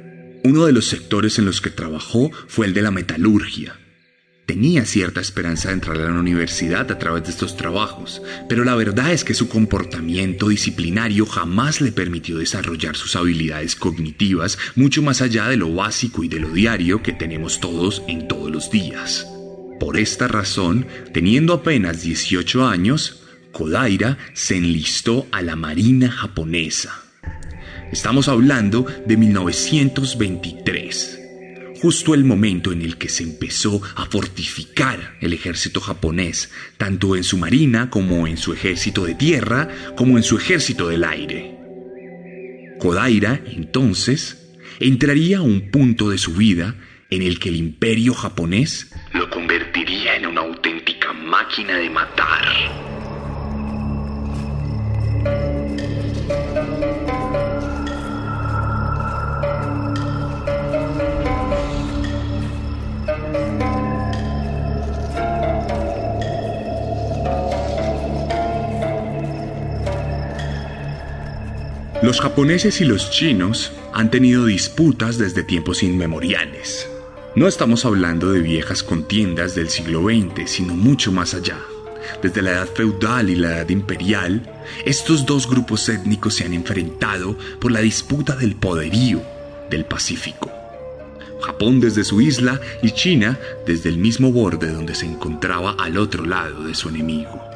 Uno 0.44 0.66
de 0.66 0.74
los 0.74 0.88
sectores 0.88 1.40
en 1.40 1.46
los 1.46 1.62
que 1.62 1.70
trabajó 1.70 2.30
fue 2.48 2.66
el 2.66 2.74
de 2.74 2.82
la 2.82 2.92
metalurgia. 2.92 3.80
Tenía 4.46 4.86
cierta 4.86 5.22
esperanza 5.22 5.70
de 5.70 5.76
entrar 5.76 5.96
a 5.98 6.12
la 6.12 6.20
universidad 6.20 6.92
a 6.92 7.00
través 7.00 7.24
de 7.24 7.30
estos 7.30 7.56
trabajos, 7.56 8.22
pero 8.50 8.66
la 8.66 8.76
verdad 8.76 9.14
es 9.14 9.24
que 9.24 9.34
su 9.34 9.48
comportamiento 9.48 10.50
disciplinario 10.50 11.26
jamás 11.26 11.80
le 11.80 11.94
permitió 11.94 12.38
desarrollar 12.38 12.98
sus 12.98 13.16
habilidades 13.16 13.78
cognitivas 13.78 14.58
mucho 14.76 15.02
más 15.02 15.22
allá 15.22 15.48
de 15.48 15.56
lo 15.56 15.74
básico 15.74 16.26
y 16.26 16.28
de 16.28 16.42
lo 16.42 16.50
diario 16.50 17.02
que 17.02 17.14
tenemos 17.14 17.62
todos 17.62 18.04
en 18.10 18.28
todos 18.28 18.52
los 18.52 18.70
días. 18.70 19.26
Por 19.80 19.98
esta 19.98 20.28
razón, 20.28 20.88
teniendo 21.14 21.54
apenas 21.54 22.02
18 22.02 22.68
años, 22.68 23.23
Kodaira 23.54 24.18
se 24.34 24.58
enlistó 24.58 25.28
a 25.32 25.42
la 25.44 25.56
Marina 25.56 26.10
japonesa. 26.10 27.04
Estamos 27.92 28.28
hablando 28.28 28.88
de 29.06 29.16
1923, 29.16 31.20
justo 31.80 32.16
el 32.16 32.26
momento 32.26 32.72
en 32.72 32.82
el 32.82 32.98
que 32.98 33.10
se 33.10 33.22
empezó 33.22 33.80
a 33.96 34.08
fortificar 34.08 35.18
el 35.22 35.34
ejército 35.34 35.82
japonés, 35.82 36.50
tanto 36.78 37.16
en 37.16 37.24
su 37.24 37.38
marina 37.38 37.92
como 37.92 38.26
en 38.26 38.38
su 38.38 38.54
ejército 38.54 39.06
de 39.06 39.14
tierra, 39.14 39.70
como 39.96 40.18
en 40.18 40.24
su 40.24 40.38
ejército 40.38 40.88
del 40.88 41.04
aire. 41.04 41.56
Kodaira, 42.80 43.40
entonces, 43.46 44.52
entraría 44.80 45.38
a 45.38 45.44
un 45.44 45.70
punto 45.70 46.10
de 46.10 46.18
su 46.18 46.34
vida 46.34 46.74
en 47.12 47.22
el 47.22 47.38
que 47.38 47.50
el 47.50 47.58
imperio 47.58 48.16
japonés 48.16 48.92
lo 49.14 49.30
convertiría 49.30 50.16
en 50.16 50.26
una 50.26 50.42
auténtica 50.42 51.14
máquina 51.14 51.78
de 51.78 51.92
matar. 51.92 52.93
Los 72.04 72.20
japoneses 72.20 72.82
y 72.82 72.84
los 72.84 73.12
chinos 73.12 73.72
han 73.94 74.12
tenido 74.12 74.46
disputas 74.46 75.18
desde 75.18 75.42
tiempos 75.42 75.84
inmemoriales. 75.84 76.90
No 77.34 77.48
estamos 77.48 77.86
hablando 77.86 78.30
de 78.34 78.42
viejas 78.42 78.84
contiendas 78.84 79.56
del 79.56 79.70
siglo 79.70 80.02
XX, 80.02 80.52
sino 80.52 80.76
mucho 80.76 81.14
más 81.14 81.34
allá. 81.34 81.58
Desde 82.22 82.42
la 82.42 82.52
edad 82.52 82.68
feudal 82.68 83.30
y 83.30 83.36
la 83.36 83.52
edad 83.56 83.70
imperial, 83.70 84.52
estos 84.84 85.26
dos 85.26 85.50
grupos 85.50 85.88
étnicos 85.88 86.34
se 86.34 86.44
han 86.44 86.54
enfrentado 86.54 87.38
por 87.62 87.72
la 87.72 87.80
disputa 87.80 88.36
del 88.36 88.58
poderío 88.58 89.22
del 89.70 89.86
Pacífico. 89.86 90.52
Japón 91.40 91.80
desde 91.80 92.04
su 92.04 92.20
isla 92.20 92.60
y 92.82 92.92
China 92.92 93.40
desde 93.66 93.88
el 93.88 93.98
mismo 93.98 94.34
borde 94.34 94.74
donde 94.74 94.94
se 94.94 95.06
encontraba 95.06 95.78
al 95.80 95.98
otro 95.98 96.26
lado 96.26 96.66
de 96.66 96.76
su 96.76 96.90
enemigo. 96.90 97.53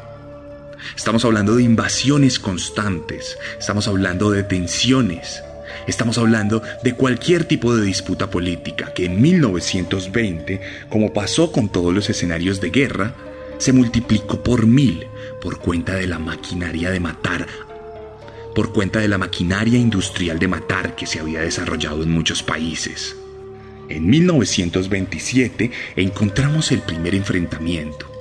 Estamos 0.96 1.26
hablando 1.26 1.56
de 1.56 1.64
invasiones 1.64 2.40
constantes, 2.40 3.38
estamos 3.60 3.88
hablando 3.88 4.32
de 4.32 4.44
tensiones, 4.44 5.44
estamos 5.88 6.18
hablando 6.18 6.62
de 6.84 6.94
cualquier 6.94 7.46
tipo 7.46 7.76
de 7.76 7.86
disputa 7.86 8.30
política 8.30 8.94
que 8.94 9.06
en 9.06 9.22
1920, 9.22 10.62
como 10.90 11.14
pasó 11.14 11.52
con 11.52 11.70
todos 11.70 11.94
los 11.94 12.10
escenarios 12.10 12.62
de 12.62 12.70
guerra, 12.70 13.16
se 13.58 13.74
multiplicó 13.74 14.44
por 14.44 14.68
mil 14.68 15.08
por 15.42 15.60
cuenta 15.60 15.96
de 15.96 16.08
la 16.08 16.20
maquinaria 16.20 16.92
de 16.92 17.00
matar, 17.00 17.48
por 18.54 18.74
cuenta 18.74 19.00
de 19.00 19.08
la 19.08 19.18
maquinaria 19.18 19.78
industrial 19.78 20.40
de 20.40 20.48
matar 20.48 20.96
que 20.96 21.06
se 21.06 21.20
había 21.20 21.42
desarrollado 21.42 22.04
en 22.04 22.12
muchos 22.12 22.44
países. 22.44 23.16
En 23.90 24.08
1927 24.08 25.72
encontramos 25.96 26.72
el 26.72 26.82
primer 26.82 27.16
enfrentamiento 27.16 28.12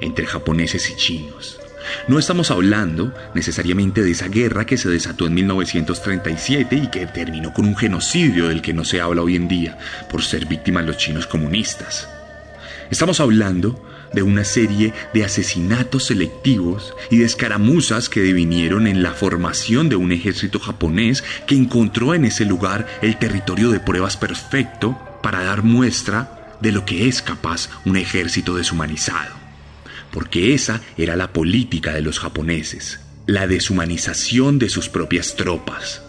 entre 0.00 0.26
japoneses 0.26 0.90
y 0.90 0.96
chinos. 0.96 1.63
No 2.08 2.18
estamos 2.18 2.50
hablando 2.50 3.14
necesariamente 3.34 4.02
de 4.02 4.10
esa 4.10 4.28
guerra 4.28 4.66
que 4.66 4.76
se 4.76 4.88
desató 4.88 5.26
en 5.26 5.34
1937 5.34 6.76
y 6.76 6.86
que 6.88 7.06
terminó 7.06 7.52
con 7.52 7.66
un 7.66 7.76
genocidio 7.76 8.48
del 8.48 8.62
que 8.62 8.74
no 8.74 8.84
se 8.84 9.00
habla 9.00 9.22
hoy 9.22 9.36
en 9.36 9.48
día 9.48 9.78
por 10.10 10.22
ser 10.22 10.46
víctimas 10.46 10.84
los 10.84 10.96
chinos 10.96 11.26
comunistas. 11.26 12.08
Estamos 12.90 13.20
hablando 13.20 13.82
de 14.12 14.22
una 14.22 14.44
serie 14.44 14.92
de 15.12 15.24
asesinatos 15.24 16.06
selectivos 16.06 16.94
y 17.10 17.18
de 17.18 17.24
escaramuzas 17.24 18.08
que 18.08 18.20
devinieron 18.20 18.86
en 18.86 19.02
la 19.02 19.12
formación 19.12 19.88
de 19.88 19.96
un 19.96 20.12
ejército 20.12 20.60
japonés 20.60 21.24
que 21.46 21.56
encontró 21.56 22.14
en 22.14 22.24
ese 22.24 22.44
lugar 22.44 22.86
el 23.02 23.18
territorio 23.18 23.70
de 23.70 23.80
pruebas 23.80 24.16
perfecto 24.16 24.98
para 25.22 25.42
dar 25.42 25.62
muestra 25.62 26.56
de 26.60 26.72
lo 26.72 26.84
que 26.84 27.08
es 27.08 27.22
capaz 27.22 27.68
un 27.84 27.96
ejército 27.96 28.54
deshumanizado 28.54 29.43
porque 30.14 30.54
esa 30.54 30.80
era 30.96 31.16
la 31.16 31.32
política 31.32 31.92
de 31.92 32.00
los 32.00 32.20
japoneses, 32.20 33.00
la 33.26 33.48
deshumanización 33.48 34.60
de 34.60 34.68
sus 34.68 34.88
propias 34.88 35.34
tropas. 35.34 36.02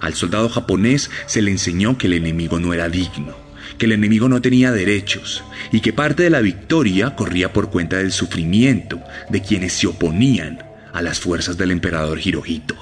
Al 0.00 0.14
soldado 0.14 0.48
japonés 0.48 1.10
se 1.26 1.42
le 1.42 1.50
enseñó 1.50 1.98
que 1.98 2.06
el 2.06 2.12
enemigo 2.12 2.60
no 2.60 2.72
era 2.72 2.88
digno, 2.88 3.36
que 3.78 3.86
el 3.86 3.92
enemigo 3.92 4.28
no 4.28 4.40
tenía 4.40 4.70
derechos 4.70 5.42
y 5.72 5.80
que 5.80 5.92
parte 5.92 6.22
de 6.22 6.30
la 6.30 6.40
victoria 6.40 7.16
corría 7.16 7.52
por 7.52 7.68
cuenta 7.70 7.96
del 7.96 8.12
sufrimiento 8.12 9.02
de 9.28 9.42
quienes 9.42 9.72
se 9.72 9.88
oponían 9.88 10.62
a 10.92 11.02
las 11.02 11.18
fuerzas 11.18 11.58
del 11.58 11.72
emperador 11.72 12.20
Hirohito. 12.24 12.76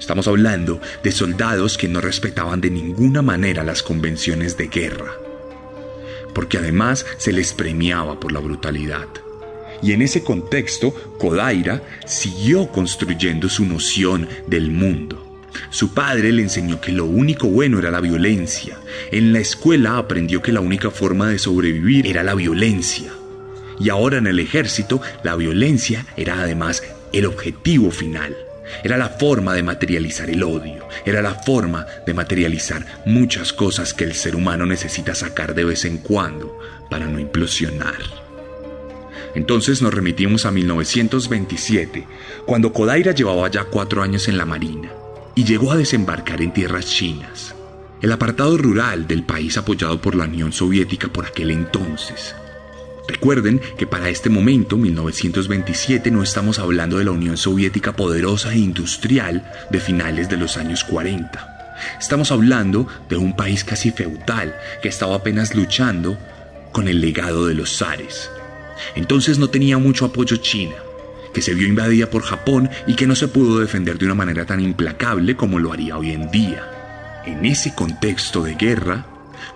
Estamos 0.00 0.26
hablando 0.26 0.80
de 1.04 1.12
soldados 1.12 1.78
que 1.78 1.86
no 1.86 2.00
respetaban 2.00 2.60
de 2.60 2.70
ninguna 2.70 3.22
manera 3.22 3.62
las 3.62 3.84
convenciones 3.84 4.56
de 4.56 4.66
guerra, 4.66 5.12
porque 6.34 6.58
además 6.58 7.06
se 7.18 7.32
les 7.32 7.52
premiaba 7.52 8.18
por 8.18 8.32
la 8.32 8.40
brutalidad. 8.40 9.08
Y 9.82 9.92
en 9.92 10.02
ese 10.02 10.22
contexto, 10.22 10.94
Kodaira 11.18 11.82
siguió 12.06 12.68
construyendo 12.68 13.48
su 13.48 13.64
noción 13.66 14.28
del 14.46 14.70
mundo. 14.70 15.18
Su 15.70 15.92
padre 15.92 16.32
le 16.32 16.42
enseñó 16.42 16.80
que 16.80 16.92
lo 16.92 17.04
único 17.04 17.48
bueno 17.48 17.78
era 17.78 17.90
la 17.90 18.00
violencia. 18.00 18.78
En 19.10 19.32
la 19.32 19.40
escuela 19.40 19.98
aprendió 19.98 20.40
que 20.40 20.52
la 20.52 20.60
única 20.60 20.90
forma 20.90 21.28
de 21.28 21.38
sobrevivir 21.38 22.06
era 22.06 22.22
la 22.22 22.34
violencia. 22.34 23.12
Y 23.80 23.88
ahora 23.88 24.18
en 24.18 24.28
el 24.28 24.38
ejército, 24.38 25.00
la 25.24 25.34
violencia 25.34 26.06
era 26.16 26.40
además 26.40 26.82
el 27.12 27.26
objetivo 27.26 27.90
final. 27.90 28.36
Era 28.82 28.96
la 28.96 29.08
forma 29.08 29.54
de 29.54 29.62
materializar 29.62 30.30
el 30.30 30.42
odio, 30.42 30.88
era 31.04 31.22
la 31.22 31.34
forma 31.34 31.86
de 32.06 32.14
materializar 32.14 32.84
muchas 33.04 33.52
cosas 33.52 33.94
que 33.94 34.04
el 34.04 34.14
ser 34.14 34.36
humano 34.36 34.66
necesita 34.66 35.14
sacar 35.14 35.54
de 35.54 35.64
vez 35.64 35.84
en 35.84 35.98
cuando 35.98 36.58
para 36.90 37.06
no 37.06 37.18
implosionar. 37.18 38.22
Entonces 39.34 39.80
nos 39.80 39.94
remitimos 39.94 40.44
a 40.44 40.50
1927, 40.50 42.06
cuando 42.44 42.72
Kodaira 42.72 43.12
llevaba 43.12 43.48
ya 43.48 43.64
cuatro 43.64 44.02
años 44.02 44.28
en 44.28 44.36
la 44.36 44.44
Marina 44.44 44.90
y 45.34 45.44
llegó 45.44 45.72
a 45.72 45.76
desembarcar 45.76 46.42
en 46.42 46.52
tierras 46.52 46.86
chinas, 46.86 47.54
el 48.02 48.12
apartado 48.12 48.58
rural 48.58 49.06
del 49.06 49.24
país 49.24 49.56
apoyado 49.56 50.00
por 50.00 50.14
la 50.14 50.24
Unión 50.24 50.52
Soviética 50.52 51.08
por 51.08 51.24
aquel 51.24 51.50
entonces. 51.50 52.34
Recuerden 53.12 53.60
que 53.76 53.86
para 53.86 54.08
este 54.08 54.30
momento, 54.30 54.78
1927, 54.78 56.10
no 56.10 56.22
estamos 56.22 56.58
hablando 56.58 56.96
de 56.96 57.04
la 57.04 57.10
Unión 57.10 57.36
Soviética 57.36 57.94
poderosa 57.94 58.54
e 58.54 58.58
industrial 58.58 59.52
de 59.70 59.80
finales 59.80 60.30
de 60.30 60.38
los 60.38 60.56
años 60.56 60.82
40. 60.82 61.76
Estamos 62.00 62.32
hablando 62.32 62.88
de 63.10 63.18
un 63.18 63.36
país 63.36 63.64
casi 63.64 63.90
feudal 63.90 64.56
que 64.80 64.88
estaba 64.88 65.16
apenas 65.16 65.54
luchando 65.54 66.18
con 66.72 66.88
el 66.88 67.02
legado 67.02 67.46
de 67.46 67.52
los 67.52 67.76
zares. 67.76 68.30
Entonces 68.94 69.38
no 69.38 69.50
tenía 69.50 69.76
mucho 69.76 70.06
apoyo 70.06 70.38
China, 70.38 70.76
que 71.34 71.42
se 71.42 71.52
vio 71.52 71.68
invadida 71.68 72.08
por 72.08 72.22
Japón 72.22 72.70
y 72.86 72.94
que 72.94 73.06
no 73.06 73.14
se 73.14 73.28
pudo 73.28 73.60
defender 73.60 73.98
de 73.98 74.06
una 74.06 74.14
manera 74.14 74.46
tan 74.46 74.60
implacable 74.60 75.36
como 75.36 75.58
lo 75.58 75.70
haría 75.70 75.98
hoy 75.98 76.12
en 76.12 76.30
día. 76.30 77.22
En 77.26 77.44
ese 77.44 77.74
contexto 77.74 78.42
de 78.42 78.54
guerra, 78.54 79.04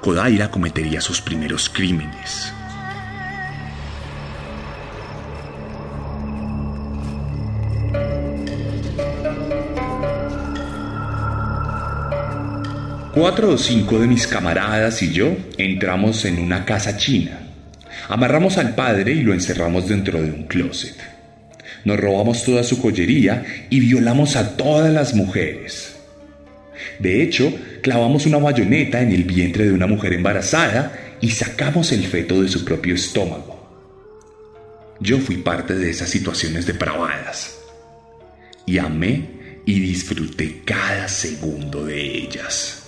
Kodaira 0.03 0.51
cometería 0.51 1.01
sus 1.01 1.23
primeros 1.23 1.71
crímenes. 1.71 2.53
Cuatro 13.17 13.53
o 13.53 13.57
cinco 13.57 13.99
de 13.99 14.07
mis 14.07 14.27
camaradas 14.27 15.03
y 15.03 15.11
yo 15.11 15.39
entramos 15.57 16.27
en 16.27 16.39
una 16.39 16.67
casa 16.67 16.99
china. 16.99 17.41
Amarramos 18.11 18.59
al 18.59 18.75
padre 18.75 19.13
y 19.13 19.23
lo 19.23 19.33
encerramos 19.33 19.89
dentro 19.89 20.21
de 20.21 20.31
un 20.31 20.43
closet. 20.43 20.97
Nos 21.87 21.99
robamos 21.99 22.45
toda 22.45 22.63
su 22.63 22.79
joyería 22.79 23.43
y 23.71 23.81
violamos 23.81 24.37
a 24.37 24.59
todas 24.59 24.93
las 24.93 25.15
mujeres. 25.15 25.97
De 26.99 27.23
hecho, 27.23 27.51
clavamos 27.81 28.27
una 28.27 28.37
bayoneta 28.37 29.01
en 29.01 29.11
el 29.13 29.25
vientre 29.25 29.65
de 29.65 29.73
una 29.73 29.87
mujer 29.87 30.13
embarazada 30.13 31.17
y 31.23 31.31
sacamos 31.31 31.93
el 31.93 32.05
feto 32.05 32.43
de 32.43 32.51
su 32.51 32.67
propio 32.67 32.95
estómago. 32.95 33.81
Yo 35.01 35.21
fui 35.21 35.39
parte 35.39 35.75
de 35.75 35.89
esas 35.89 36.11
situaciones 36.11 36.67
depravadas 36.67 37.57
y 38.67 38.77
amé 38.77 39.63
y 39.65 39.81
disfruté 39.81 40.61
cada 40.67 41.09
segundo 41.09 41.87
de 41.87 41.99
ellas. 41.99 42.83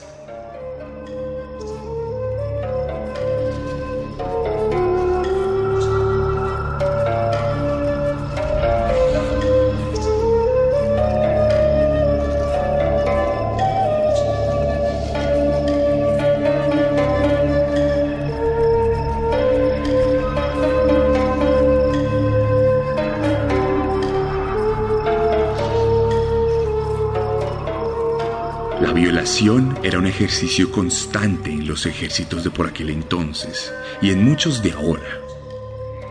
Era 29.41 30.01
un 30.01 30.07
ejercicio 30.09 30.73
constante 30.73 31.51
en 31.51 31.69
los 31.69 31.87
ejércitos 31.87 32.43
de 32.43 32.51
por 32.51 32.67
aquel 32.67 32.91
entonces 32.91 33.73
y 34.03 34.11
en 34.11 34.25
muchos 34.25 34.65
de 34.65 34.73
ahora. 34.73 35.21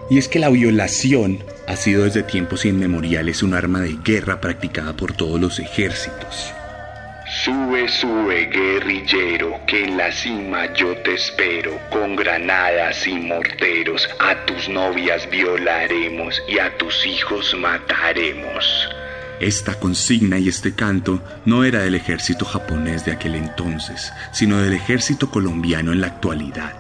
Y 0.10 0.18
es 0.18 0.30
que 0.30 0.40
la 0.40 0.48
violación 0.48 1.44
ha 1.68 1.76
sido 1.76 2.06
desde 2.06 2.24
tiempos 2.24 2.64
inmemoriales 2.64 3.44
un 3.44 3.54
arma 3.54 3.82
de 3.82 3.98
guerra 4.02 4.40
practicada 4.40 4.96
por 4.96 5.12
todos 5.12 5.42
los 5.42 5.60
ejércitos. 5.60 6.54
Sube, 7.44 7.90
sube, 7.90 8.46
guerrillero, 8.46 9.60
que 9.68 9.84
en 9.84 9.98
la 9.98 10.10
cima 10.14 10.74
yo 10.74 10.96
te 11.00 11.16
espero, 11.16 11.78
con 11.90 12.16
granadas 12.16 13.06
y 13.08 13.16
morteros, 13.16 14.08
a 14.20 14.46
tus 14.46 14.70
novias 14.70 15.30
violaremos 15.30 16.42
y 16.48 16.60
a 16.60 16.78
tus 16.78 17.06
hijos 17.06 17.54
mataremos. 17.60 18.97
Esta 19.40 19.76
consigna 19.76 20.40
y 20.40 20.50
este 20.50 20.74
canto 20.74 21.24
no 21.46 21.64
era 21.64 21.82
del 21.82 21.94
ejército 21.94 22.44
japonés 22.44 23.06
de 23.06 23.12
aquel 23.12 23.36
entonces, 23.36 24.12
sino 24.32 24.58
del 24.58 24.74
ejército 24.74 25.30
colombiano 25.30 25.92
en 25.92 26.02
la 26.02 26.08
actualidad. 26.08 26.74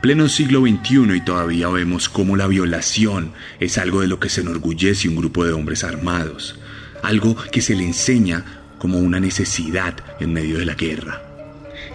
Pleno 0.00 0.28
siglo 0.28 0.60
XXI 0.60 1.16
y 1.16 1.20
todavía 1.20 1.68
vemos 1.68 2.08
cómo 2.08 2.36
la 2.36 2.46
violación 2.46 3.32
es 3.58 3.78
algo 3.78 4.02
de 4.02 4.06
lo 4.06 4.20
que 4.20 4.28
se 4.28 4.42
enorgullece 4.42 5.08
un 5.08 5.16
grupo 5.16 5.44
de 5.44 5.52
hombres 5.52 5.82
armados, 5.82 6.56
algo 7.02 7.36
que 7.50 7.60
se 7.60 7.74
le 7.74 7.84
enseña 7.84 8.44
como 8.78 8.98
una 8.98 9.18
necesidad 9.18 9.94
en 10.20 10.32
medio 10.32 10.58
de 10.58 10.66
la 10.66 10.74
guerra. 10.74 11.22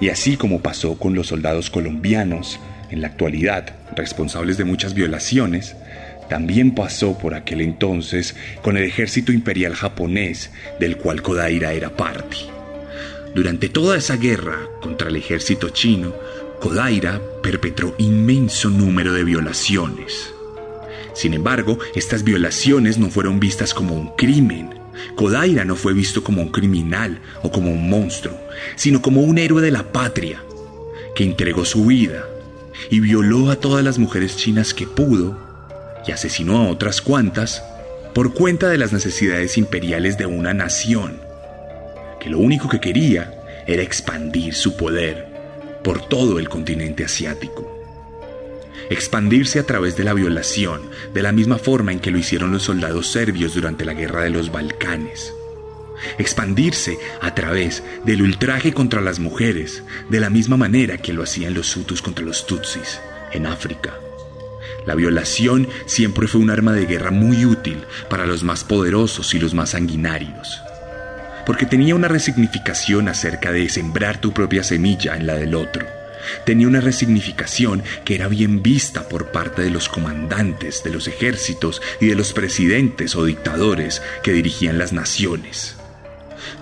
Y 0.01 0.09
así 0.09 0.35
como 0.35 0.61
pasó 0.61 0.97
con 0.97 1.15
los 1.15 1.27
soldados 1.27 1.69
colombianos, 1.69 2.59
en 2.89 3.01
la 3.01 3.07
actualidad, 3.07 3.73
responsables 3.95 4.57
de 4.57 4.65
muchas 4.65 4.93
violaciones, 4.93 5.75
también 6.31 6.73
pasó 6.73 7.17
por 7.17 7.33
aquel 7.33 7.59
entonces 7.59 8.37
con 8.61 8.77
el 8.77 8.85
ejército 8.85 9.33
imperial 9.33 9.75
japonés, 9.75 10.49
del 10.79 10.95
cual 10.95 11.21
Kodaira 11.21 11.73
era 11.73 11.97
parte. 11.97 12.37
Durante 13.35 13.67
toda 13.67 13.97
esa 13.97 14.15
guerra 14.15 14.57
contra 14.81 15.09
el 15.09 15.17
ejército 15.17 15.71
chino, 15.71 16.15
Kodaira 16.61 17.21
perpetró 17.43 17.95
inmenso 17.97 18.69
número 18.69 19.11
de 19.11 19.25
violaciones. 19.25 20.33
Sin 21.13 21.33
embargo, 21.33 21.79
estas 21.95 22.23
violaciones 22.23 22.97
no 22.97 23.09
fueron 23.09 23.41
vistas 23.41 23.73
como 23.73 23.93
un 23.93 24.15
crimen. 24.15 24.69
Kodaira 25.17 25.65
no 25.65 25.75
fue 25.75 25.91
visto 25.91 26.23
como 26.23 26.41
un 26.41 26.47
criminal 26.53 27.19
o 27.43 27.51
como 27.51 27.71
un 27.71 27.89
monstruo, 27.89 28.39
sino 28.77 29.01
como 29.01 29.19
un 29.19 29.37
héroe 29.37 29.61
de 29.61 29.71
la 29.71 29.91
patria, 29.91 30.41
que 31.13 31.25
entregó 31.25 31.65
su 31.65 31.87
vida 31.87 32.25
y 32.89 33.01
violó 33.01 33.51
a 33.51 33.57
todas 33.57 33.83
las 33.83 33.99
mujeres 33.99 34.37
chinas 34.37 34.73
que 34.73 34.87
pudo 34.87 35.50
y 36.05 36.11
asesinó 36.11 36.57
a 36.57 36.69
otras 36.69 37.01
cuantas 37.01 37.63
por 38.13 38.33
cuenta 38.33 38.69
de 38.69 38.77
las 38.77 38.91
necesidades 38.91 39.57
imperiales 39.57 40.17
de 40.17 40.25
una 40.25 40.53
nación, 40.53 41.21
que 42.19 42.29
lo 42.29 42.39
único 42.39 42.69
que 42.69 42.79
quería 42.79 43.33
era 43.67 43.83
expandir 43.83 44.53
su 44.53 44.75
poder 44.75 45.27
por 45.83 46.07
todo 46.07 46.39
el 46.39 46.49
continente 46.49 47.05
asiático. 47.05 47.67
Expandirse 48.89 49.59
a 49.59 49.63
través 49.65 49.95
de 49.95 50.03
la 50.03 50.13
violación, 50.13 50.81
de 51.13 51.21
la 51.21 51.31
misma 51.31 51.57
forma 51.57 51.91
en 51.91 51.99
que 51.99 52.11
lo 52.11 52.17
hicieron 52.17 52.51
los 52.51 52.63
soldados 52.63 53.07
serbios 53.11 53.53
durante 53.53 53.85
la 53.85 53.93
guerra 53.93 54.23
de 54.23 54.31
los 54.31 54.51
Balcanes. 54.51 55.33
Expandirse 56.17 56.97
a 57.21 57.33
través 57.33 57.83
del 58.05 58.23
ultraje 58.23 58.73
contra 58.73 59.01
las 59.01 59.19
mujeres, 59.19 59.83
de 60.09 60.19
la 60.19 60.29
misma 60.29 60.57
manera 60.57 60.97
que 60.97 61.13
lo 61.13 61.23
hacían 61.23 61.53
los 61.53 61.75
Hutus 61.77 62.01
contra 62.01 62.25
los 62.25 62.45
Tutsis 62.45 62.99
en 63.31 63.45
África. 63.45 63.93
La 64.85 64.95
violación 64.95 65.67
siempre 65.85 66.27
fue 66.27 66.41
un 66.41 66.49
arma 66.49 66.73
de 66.73 66.85
guerra 66.85 67.11
muy 67.11 67.45
útil 67.45 67.83
para 68.09 68.25
los 68.25 68.43
más 68.43 68.63
poderosos 68.63 69.33
y 69.33 69.39
los 69.39 69.53
más 69.53 69.71
sanguinarios, 69.71 70.61
porque 71.45 71.65
tenía 71.65 71.95
una 71.95 72.07
resignificación 72.07 73.07
acerca 73.07 73.51
de 73.51 73.69
sembrar 73.69 74.19
tu 74.19 74.33
propia 74.33 74.63
semilla 74.63 75.15
en 75.15 75.27
la 75.27 75.35
del 75.35 75.53
otro, 75.53 75.85
tenía 76.45 76.67
una 76.67 76.81
resignificación 76.81 77.83
que 78.05 78.15
era 78.15 78.27
bien 78.27 78.63
vista 78.63 79.07
por 79.07 79.31
parte 79.31 79.61
de 79.61 79.69
los 79.69 79.87
comandantes 79.89 80.83
de 80.83 80.91
los 80.91 81.07
ejércitos 81.07 81.81
y 81.99 82.07
de 82.07 82.15
los 82.15 82.33
presidentes 82.33 83.15
o 83.15 83.25
dictadores 83.25 84.01
que 84.23 84.33
dirigían 84.33 84.77
las 84.77 84.93
naciones. 84.93 85.75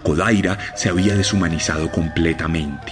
Kodaira 0.03 0.58
se 0.75 0.89
había 0.89 1.15
deshumanizado 1.15 1.89
completamente 1.91 2.91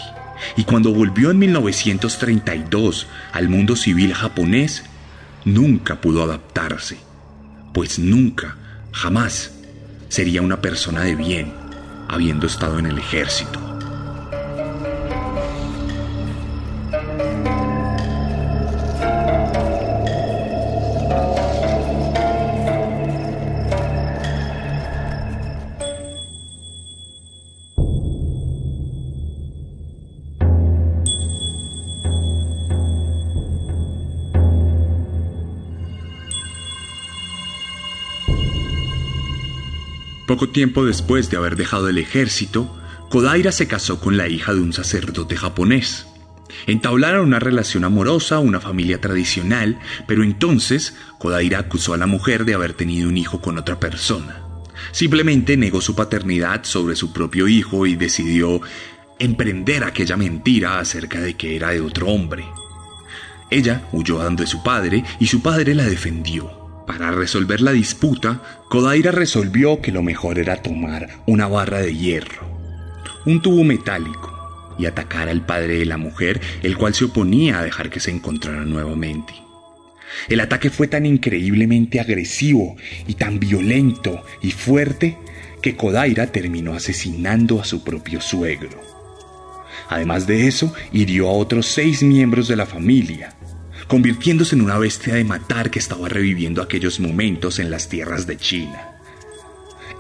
y 0.56 0.64
cuando 0.64 0.94
volvió 0.94 1.32
en 1.32 1.40
1932 1.40 3.08
al 3.34 3.50
mundo 3.50 3.76
civil 3.76 4.14
japonés, 4.14 4.84
nunca 5.48 6.02
pudo 6.02 6.24
adaptarse, 6.24 6.98
pues 7.74 8.00
nunca, 8.00 8.58
jamás, 8.92 9.52
sería 10.10 10.42
una 10.42 10.62
persona 10.62 11.02
de 11.02 11.16
bien 11.16 11.54
habiendo 12.10 12.48
estado 12.48 12.80
en 12.80 12.86
el 12.86 12.98
ejército. 12.98 13.77
Poco 40.38 40.50
tiempo 40.50 40.86
después 40.86 41.32
de 41.32 41.38
haber 41.38 41.56
dejado 41.56 41.90
el 41.90 41.98
ejército, 41.98 42.72
Kodaira 43.10 43.52
se 43.52 43.68
casó 43.68 44.00
con 44.00 44.18
la 44.18 44.28
hija 44.28 44.54
de 44.54 44.62
un 44.62 44.72
sacerdote 44.72 45.36
japonés. 45.36 46.06
Entablaron 46.68 47.26
una 47.26 47.40
relación 47.40 47.84
amorosa, 47.84 48.38
una 48.38 48.60
familia 48.60 49.02
tradicional, 49.02 49.80
pero 50.06 50.22
entonces 50.22 50.96
Kodaira 51.18 51.58
acusó 51.58 51.96
a 51.96 51.98
la 51.98 52.06
mujer 52.06 52.46
de 52.46 52.54
haber 52.54 52.74
tenido 52.74 53.10
un 53.10 53.18
hijo 53.18 53.42
con 53.42 53.58
otra 53.58 53.80
persona. 53.80 54.44
Simplemente 54.92 55.58
negó 55.58 55.82
su 55.82 55.96
paternidad 55.96 56.66
sobre 56.66 56.96
su 56.96 57.12
propio 57.12 57.48
hijo 57.48 57.88
y 57.88 57.96
decidió 57.96 58.62
emprender 59.18 59.84
aquella 59.84 60.18
mentira 60.18 60.78
acerca 60.78 61.20
de 61.20 61.34
que 61.34 61.56
era 61.56 61.72
de 61.72 61.82
otro 61.82 62.10
hombre. 62.10 62.46
Ella 63.50 63.88
huyó 63.92 64.20
donde 64.20 64.46
su 64.46 64.62
padre 64.62 65.04
y 65.20 65.26
su 65.26 65.42
padre 65.42 65.74
la 65.74 65.86
defendió. 65.86 66.67
Para 66.88 67.12
resolver 67.12 67.60
la 67.62 67.74
disputa, 67.74 68.42
Kodaira 68.70 69.12
resolvió 69.12 69.82
que 69.82 69.92
lo 69.92 70.02
mejor 70.02 70.40
era 70.40 70.62
tomar 70.64 71.10
una 71.28 71.48
barra 71.48 71.82
de 71.82 71.94
hierro, 71.94 72.48
un 73.26 73.42
tubo 73.42 73.64
metálico, 73.66 74.34
y 74.80 74.86
atacar 74.86 75.28
al 75.28 75.46
padre 75.46 75.80
de 75.80 75.86
la 75.86 75.98
mujer, 75.98 76.40
el 76.64 76.78
cual 76.78 76.94
se 76.94 77.06
oponía 77.06 77.60
a 77.60 77.64
dejar 77.64 77.90
que 77.90 78.00
se 78.00 78.12
encontraran 78.12 78.70
nuevamente. 78.70 79.34
El 80.30 80.40
ataque 80.40 80.70
fue 80.70 80.88
tan 80.88 81.06
increíblemente 81.06 82.00
agresivo 82.00 82.78
y 83.08 83.16
tan 83.16 83.40
violento 83.40 84.24
y 84.42 84.52
fuerte 84.52 85.18
que 85.62 85.76
Kodaira 85.76 86.28
terminó 86.28 86.74
asesinando 86.74 87.60
a 87.60 87.66
su 87.66 87.84
propio 87.84 88.22
suegro. 88.22 88.82
Además 89.90 90.28
de 90.28 90.48
eso, 90.48 90.74
hirió 90.92 91.28
a 91.28 91.34
otros 91.34 91.68
seis 91.68 92.04
miembros 92.04 92.48
de 92.48 92.56
la 92.56 92.66
familia, 92.66 93.37
convirtiéndose 93.88 94.56
en 94.56 94.62
una 94.62 94.78
bestia 94.78 95.16
de 95.16 95.24
matar 95.24 95.72
que 95.72 95.80
estaba 95.80 96.10
reviviendo 96.10 96.62
aquellos 96.62 97.00
momentos 97.00 97.60
en 97.60 97.72
las 97.72 97.90
tierras 97.90 98.28
de 98.28 98.38
China. 98.38 98.98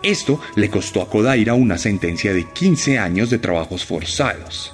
Esto 0.04 0.39
le 0.56 0.69
costó 0.69 1.02
a 1.02 1.10
Kodaira 1.10 1.54
una 1.54 1.78
sentencia 1.78 2.34
de 2.34 2.45
15 2.45 3.00
años 3.00 3.30
de 3.30 3.39
trabajos 3.39 3.84
forzados. 3.86 4.73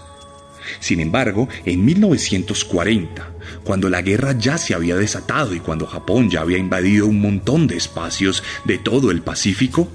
Sin 0.80 1.00
embargo, 1.00 1.48
en 1.66 1.84
1940, 1.86 3.30
cuando 3.64 3.90
la 3.90 4.02
guerra 4.02 4.38
ya 4.38 4.58
se 4.58 4.74
había 4.74 4.96
desatado 4.96 5.54
y 5.54 5.60
cuando 5.60 5.88
Japón 5.88 6.30
ya 6.30 6.42
había 6.42 6.58
invadido 6.58 7.08
un 7.08 7.22
montón 7.22 7.68
de 7.68 7.78
espacios 7.78 8.44
de 8.66 8.78
todo 8.78 9.12
el 9.12 9.22
Pacífico, 9.22 9.90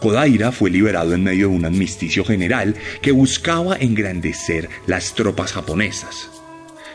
Kodaira 0.00 0.52
fue 0.52 0.70
liberado 0.70 1.14
en 1.14 1.24
medio 1.24 1.48
de 1.48 1.56
un 1.56 1.64
amnisticio 1.64 2.24
general 2.24 2.74
que 3.02 3.12
buscaba 3.12 3.76
engrandecer 3.76 4.68
las 4.86 5.14
tropas 5.14 5.52
japonesas. 5.52 6.30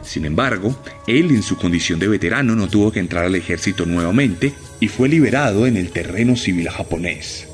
Sin 0.02 0.26
embargo, 0.26 0.76
él 1.08 1.32
en 1.32 1.44
su 1.44 1.58
condición 1.58 2.00
de 2.00 2.08
veterano 2.08 2.56
no 2.56 2.68
tuvo 2.68 2.92
que 2.92 3.00
entrar 3.00 3.26
al 3.26 3.36
ejército 3.36 3.86
nuevamente 3.86 4.54
y 4.80 4.88
fue 4.88 5.10
liberado 5.10 5.68
en 5.68 5.78
el 5.78 5.92
terreno 5.92 6.36
civil 6.36 6.70
japonés. 6.70 7.48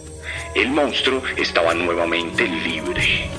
El 0.55 0.69
monstruo 0.69 1.21
estaba 1.37 1.73
nuevamente 1.73 2.47
libre. 2.47 3.29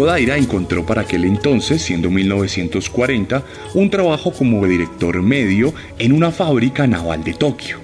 Kodaira 0.00 0.38
encontró 0.38 0.86
para 0.86 1.02
aquel 1.02 1.26
entonces, 1.26 1.82
siendo 1.82 2.10
1940, 2.10 3.44
un 3.74 3.90
trabajo 3.90 4.32
como 4.32 4.66
director 4.66 5.20
medio 5.20 5.74
en 5.98 6.12
una 6.12 6.30
fábrica 6.30 6.86
naval 6.86 7.22
de 7.22 7.34
Tokio. 7.34 7.80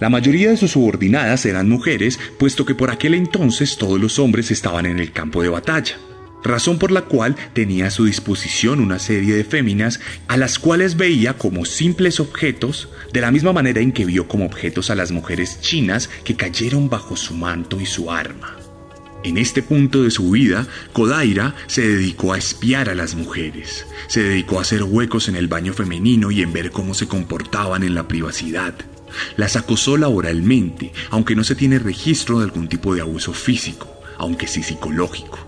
La 0.00 0.08
mayoría 0.08 0.50
de 0.50 0.56
sus 0.56 0.72
subordinadas 0.72 1.46
eran 1.46 1.68
mujeres, 1.68 2.18
puesto 2.36 2.66
que 2.66 2.74
por 2.74 2.90
aquel 2.90 3.14
entonces 3.14 3.76
todos 3.76 4.00
los 4.00 4.18
hombres 4.18 4.50
estaban 4.50 4.86
en 4.86 4.98
el 4.98 5.12
campo 5.12 5.40
de 5.40 5.50
batalla, 5.50 5.98
razón 6.42 6.80
por 6.80 6.90
la 6.90 7.02
cual 7.02 7.36
tenía 7.52 7.86
a 7.86 7.90
su 7.92 8.06
disposición 8.06 8.80
una 8.80 8.98
serie 8.98 9.36
de 9.36 9.44
féminas 9.44 10.00
a 10.26 10.36
las 10.36 10.58
cuales 10.58 10.96
veía 10.96 11.34
como 11.34 11.64
simples 11.64 12.18
objetos, 12.18 12.88
de 13.12 13.20
la 13.20 13.30
misma 13.30 13.52
manera 13.52 13.80
en 13.80 13.92
que 13.92 14.04
vio 14.04 14.26
como 14.26 14.46
objetos 14.46 14.90
a 14.90 14.96
las 14.96 15.12
mujeres 15.12 15.60
chinas 15.60 16.10
que 16.24 16.34
cayeron 16.34 16.90
bajo 16.90 17.14
su 17.14 17.34
manto 17.34 17.80
y 17.80 17.86
su 17.86 18.10
arma. 18.10 18.59
En 19.22 19.36
este 19.36 19.62
punto 19.62 20.02
de 20.02 20.10
su 20.10 20.30
vida, 20.30 20.66
Kodaira 20.94 21.54
se 21.66 21.86
dedicó 21.86 22.32
a 22.32 22.38
espiar 22.38 22.88
a 22.88 22.94
las 22.94 23.14
mujeres, 23.14 23.86
se 24.08 24.22
dedicó 24.22 24.58
a 24.58 24.62
hacer 24.62 24.82
huecos 24.82 25.28
en 25.28 25.36
el 25.36 25.46
baño 25.46 25.74
femenino 25.74 26.30
y 26.30 26.40
en 26.40 26.54
ver 26.54 26.70
cómo 26.70 26.94
se 26.94 27.06
comportaban 27.06 27.82
en 27.82 27.94
la 27.94 28.08
privacidad. 28.08 28.74
Las 29.36 29.56
acosó 29.56 29.98
laboralmente, 29.98 30.92
aunque 31.10 31.36
no 31.36 31.44
se 31.44 31.54
tiene 31.54 31.78
registro 31.78 32.38
de 32.38 32.44
algún 32.44 32.68
tipo 32.68 32.94
de 32.94 33.02
abuso 33.02 33.34
físico, 33.34 33.92
aunque 34.16 34.46
sí 34.46 34.62
psicológico. 34.62 35.38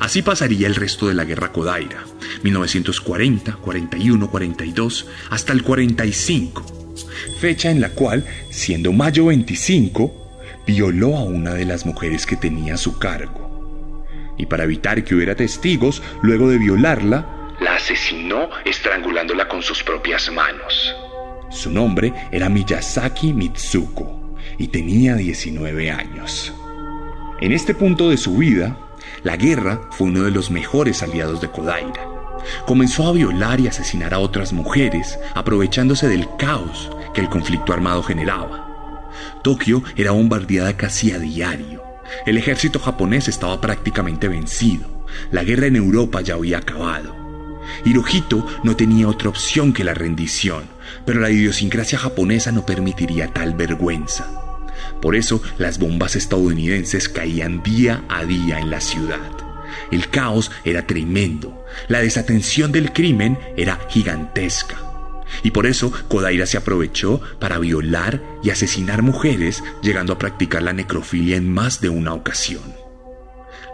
Así 0.00 0.22
pasaría 0.22 0.66
el 0.66 0.74
resto 0.74 1.06
de 1.08 1.14
la 1.14 1.24
guerra 1.24 1.52
Kodaira, 1.52 2.04
1940, 2.42 3.56
41, 3.56 4.30
42, 4.30 5.06
hasta 5.30 5.52
el 5.52 5.62
45, 5.62 6.94
fecha 7.40 7.70
en 7.70 7.82
la 7.82 7.90
cual, 7.90 8.24
siendo 8.50 8.92
mayo 8.92 9.26
25, 9.26 10.25
violó 10.66 11.16
a 11.16 11.22
una 11.22 11.54
de 11.54 11.64
las 11.64 11.86
mujeres 11.86 12.26
que 12.26 12.36
tenía 12.36 12.74
a 12.74 12.78
su 12.78 12.98
cargo. 12.98 14.04
Y 14.36 14.46
para 14.46 14.64
evitar 14.64 15.02
que 15.04 15.14
hubiera 15.14 15.34
testigos, 15.34 16.02
luego 16.22 16.48
de 16.48 16.58
violarla, 16.58 17.54
la 17.60 17.76
asesinó 17.76 18.50
estrangulándola 18.64 19.48
con 19.48 19.62
sus 19.62 19.82
propias 19.82 20.30
manos. 20.30 20.94
Su 21.48 21.70
nombre 21.70 22.12
era 22.32 22.48
Miyazaki 22.48 23.32
Mitsuko 23.32 24.36
y 24.58 24.68
tenía 24.68 25.14
19 25.14 25.90
años. 25.90 26.52
En 27.40 27.52
este 27.52 27.74
punto 27.74 28.10
de 28.10 28.16
su 28.16 28.36
vida, 28.36 28.76
la 29.22 29.36
guerra 29.36 29.88
fue 29.92 30.08
uno 30.08 30.24
de 30.24 30.30
los 30.30 30.50
mejores 30.50 31.02
aliados 31.02 31.40
de 31.40 31.48
Kodaira. 31.48 32.06
Comenzó 32.66 33.08
a 33.08 33.12
violar 33.12 33.60
y 33.60 33.68
asesinar 33.68 34.12
a 34.12 34.18
otras 34.18 34.52
mujeres, 34.52 35.18
aprovechándose 35.34 36.08
del 36.08 36.28
caos 36.36 36.90
que 37.14 37.20
el 37.20 37.28
conflicto 37.28 37.72
armado 37.72 38.02
generaba. 38.02 38.65
Tokio 39.42 39.82
era 39.96 40.12
bombardeada 40.12 40.76
casi 40.76 41.12
a 41.12 41.18
diario. 41.18 41.82
El 42.24 42.38
ejército 42.38 42.78
japonés 42.78 43.28
estaba 43.28 43.60
prácticamente 43.60 44.28
vencido. 44.28 45.06
La 45.30 45.44
guerra 45.44 45.66
en 45.66 45.76
Europa 45.76 46.20
ya 46.20 46.34
había 46.34 46.58
acabado. 46.58 47.14
Hirohito 47.84 48.46
no 48.62 48.76
tenía 48.76 49.08
otra 49.08 49.28
opción 49.28 49.72
que 49.72 49.84
la 49.84 49.94
rendición, 49.94 50.64
pero 51.04 51.20
la 51.20 51.30
idiosincrasia 51.30 51.98
japonesa 51.98 52.52
no 52.52 52.64
permitiría 52.64 53.32
tal 53.32 53.54
vergüenza. 53.54 54.26
Por 55.00 55.16
eso 55.16 55.42
las 55.58 55.78
bombas 55.78 56.16
estadounidenses 56.16 57.08
caían 57.08 57.62
día 57.62 58.04
a 58.08 58.24
día 58.24 58.60
en 58.60 58.70
la 58.70 58.80
ciudad. 58.80 59.30
El 59.90 60.08
caos 60.08 60.50
era 60.64 60.86
tremendo, 60.86 61.64
la 61.88 62.00
desatención 62.00 62.72
del 62.72 62.92
crimen 62.92 63.38
era 63.56 63.78
gigantesca. 63.88 64.85
Y 65.42 65.50
por 65.50 65.66
eso 65.66 65.92
Kodaira 66.08 66.46
se 66.46 66.56
aprovechó 66.56 67.20
para 67.38 67.58
violar 67.58 68.22
y 68.42 68.50
asesinar 68.50 69.02
mujeres, 69.02 69.62
llegando 69.82 70.12
a 70.12 70.18
practicar 70.18 70.62
la 70.62 70.72
necrofilia 70.72 71.36
en 71.36 71.52
más 71.52 71.80
de 71.80 71.88
una 71.88 72.14
ocasión. 72.14 72.86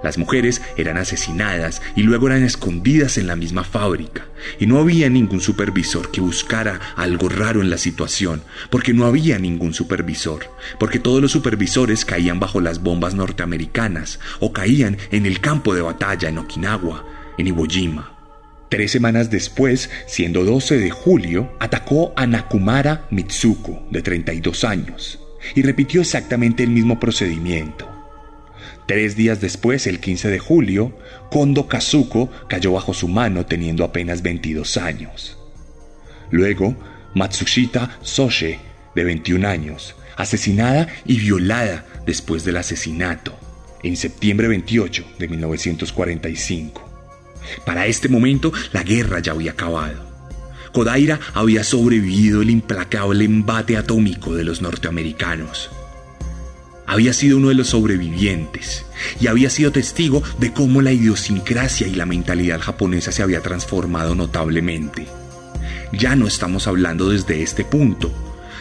Las 0.03 0.19
mujeres 0.19 0.61
eran 0.77 0.97
asesinadas 0.97 1.81
y 1.95 2.03
luego 2.03 2.27
eran 2.27 2.43
escondidas 2.43 3.19
en 3.19 3.29
la 3.29 3.37
misma 3.37 3.63
fábrica. 3.63 4.27
Y 4.59 4.67
no 4.67 4.79
había 4.79 5.09
ningún 5.09 5.41
supervisor 5.41 6.11
que 6.11 6.21
buscara 6.21 6.81
algo 6.97 7.29
raro 7.29 7.61
en 7.61 7.71
la 7.71 7.79
situación, 7.79 8.43
porque 8.69 8.93
no 8.93 9.07
había 9.07 9.39
ningún 9.39 9.75
supervisor, 9.75 10.51
porque 10.81 10.99
todos 10.99 11.23
los 11.23 11.31
supervisores 11.31 12.05
caían 12.05 12.41
bajo 12.41 12.61
las 12.61 12.83
bombas 12.83 13.15
norteamericanas 13.15 14.19
o 14.41 14.53
caían 14.53 14.99
en 15.13 15.25
el 15.25 15.41
campo 15.41 15.75
de 15.75 15.83
batalla 15.83 16.29
en 16.29 16.39
Okinawa, 16.39 17.05
en 17.39 17.47
Iwo 17.47 17.67
Jima. 17.67 18.22
Tres 18.73 18.91
semanas 18.91 19.29
después, 19.29 19.91
siendo 20.07 20.45
12 20.47 20.79
de 20.79 20.89
julio, 20.89 21.53
atacó 21.61 22.15
a 22.17 22.27
Nakumara 22.27 23.07
Mitsuko, 23.11 23.87
de 23.91 24.01
32 24.01 24.65
años, 24.65 25.21
y 25.55 25.61
repitió 25.61 26.01
exactamente 26.01 26.63
el 26.63 26.71
mismo 26.71 26.99
procedimiento. 26.99 27.87
Tres 28.89 29.15
días 29.15 29.43
después, 29.43 29.87
el 29.87 30.01
15 30.01 30.31
de 30.31 30.39
julio, 30.39 30.97
Kondo 31.31 31.69
Kazuko 31.69 32.31
cayó 32.49 32.73
bajo 32.73 32.95
su 32.95 33.09
mano 33.09 33.45
teniendo 33.45 33.85
apenas 33.85 34.23
22 34.23 34.79
años. 34.79 35.37
Luego, 36.31 36.75
Matsushita 37.15 37.99
Soshe, 38.01 38.59
de 38.95 39.05
21 39.05 39.47
años, 39.47 39.97
asesinada 40.17 40.89
y 41.05 41.19
violada 41.19 41.85
después 42.07 42.43
del 42.43 42.57
asesinato, 42.57 43.39
en 43.83 43.99
septiembre 43.99 44.49
28 44.49 45.05
de 45.19 45.29
1945. 45.29 46.92
Para 47.65 47.87
este 47.87 48.09
momento, 48.09 48.53
la 48.73 48.83
guerra 48.83 49.21
ya 49.21 49.33
había 49.33 49.53
acabado. 49.53 50.11
Kodaira 50.73 51.21
había 51.35 51.65
sobrevivido 51.65 52.43
el 52.43 52.51
implacable 52.51 53.25
embate 53.25 53.77
atómico 53.77 54.35
de 54.35 54.45
los 54.45 54.63
norteamericanos 54.63 55.71
había 56.93 57.15
sido 57.15 57.39
uno 57.39 57.49
de 57.49 57.55
los 57.55 57.69
sobrevivientes 57.69 58.85
y 59.19 59.27
había 59.27 59.49
sido 59.49 59.73
testigo 59.73 60.23
de 60.39 60.53
cómo 60.53 60.83
la 60.83 60.93
idiosincrasia 60.93 61.87
y 61.87 61.95
la 61.95 62.05
mentalidad 62.05 62.61
japonesa 62.61 63.13
se 63.13 63.23
había 63.23 63.41
transformado 63.41 64.15
notablemente. 64.15 65.07
Ya 65.93 66.17
no 66.17 66.27
estamos 66.27 66.67
hablando 66.67 67.09
desde 67.09 67.43
este 67.43 67.65
punto 67.65 68.13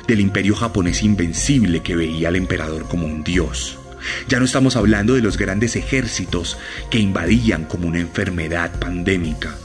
del 0.08 0.22
imperio 0.22 0.56
japonés 0.56 1.04
invencible 1.04 1.82
que 1.82 1.98
veía 1.98 2.30
al 2.30 2.38
emperador 2.38 2.88
como 2.88 3.06
un 3.06 3.22
dios. 3.22 3.81
Ya 4.28 4.40
no 4.40 4.46
estamos 4.46 4.76
hablando 4.76 5.14
de 5.16 5.22
los 5.22 5.38
grandes 5.38 5.76
ejércitos 5.76 6.58
que 6.90 7.00
invadían 7.00 7.66
como 7.66 7.88
una 7.88 8.00
enfermedad 8.00 8.72
pandémica 8.80 9.56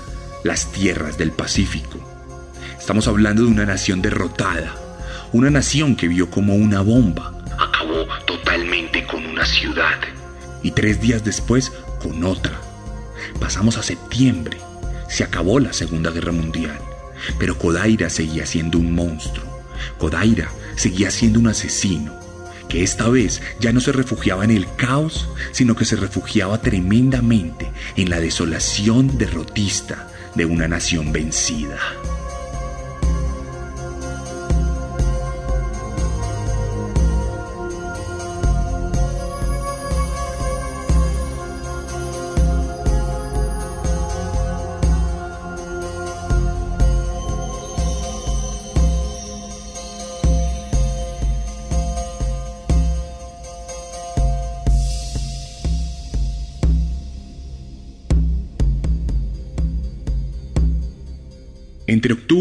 las 0.44 0.70
tierras 0.72 1.18
del 1.18 1.32
Pacífico. 1.32 1.98
Estamos 2.78 3.08
hablando 3.08 3.42
de 3.42 3.48
una 3.48 3.66
nación 3.66 4.00
derrotada, 4.00 4.74
una 5.32 5.50
nación 5.50 5.96
que 5.96 6.08
vio 6.08 6.30
como 6.30 6.54
una 6.54 6.82
bomba 6.82 7.36
acabó 7.58 8.06
totalmente 8.26 9.06
con 9.06 9.24
una 9.24 9.44
ciudad. 9.46 9.98
Y 10.62 10.70
tres 10.72 11.00
días 11.00 11.24
después 11.24 11.72
con 12.00 12.24
otra. 12.24 12.60
Pasamos 13.40 13.76
a 13.78 13.82
septiembre. 13.82 14.58
Se 15.08 15.24
acabó 15.24 15.60
la 15.60 15.72
Segunda 15.72 16.10
Guerra 16.10 16.32
Mundial. 16.32 16.78
Pero 17.38 17.58
Kodaira 17.58 18.10
seguía 18.10 18.46
siendo 18.46 18.78
un 18.78 18.94
monstruo. 18.94 19.46
Kodaira 19.98 20.50
seguía 20.76 21.10
siendo 21.10 21.40
un 21.40 21.48
asesino, 21.48 22.14
que 22.68 22.82
esta 22.82 23.08
vez 23.08 23.40
ya 23.60 23.72
no 23.72 23.80
se 23.80 23.92
refugiaba 23.92 24.44
en 24.44 24.50
el 24.50 24.66
caos, 24.76 25.28
sino 25.52 25.76
que 25.76 25.84
se 25.84 25.96
refugiaba 25.96 26.60
tremendamente 26.60 27.70
en 27.96 28.10
la 28.10 28.20
desolación 28.20 29.18
derrotista 29.18 30.08
de 30.34 30.44
una 30.44 30.68
nación 30.68 31.12
vencida. 31.12 31.78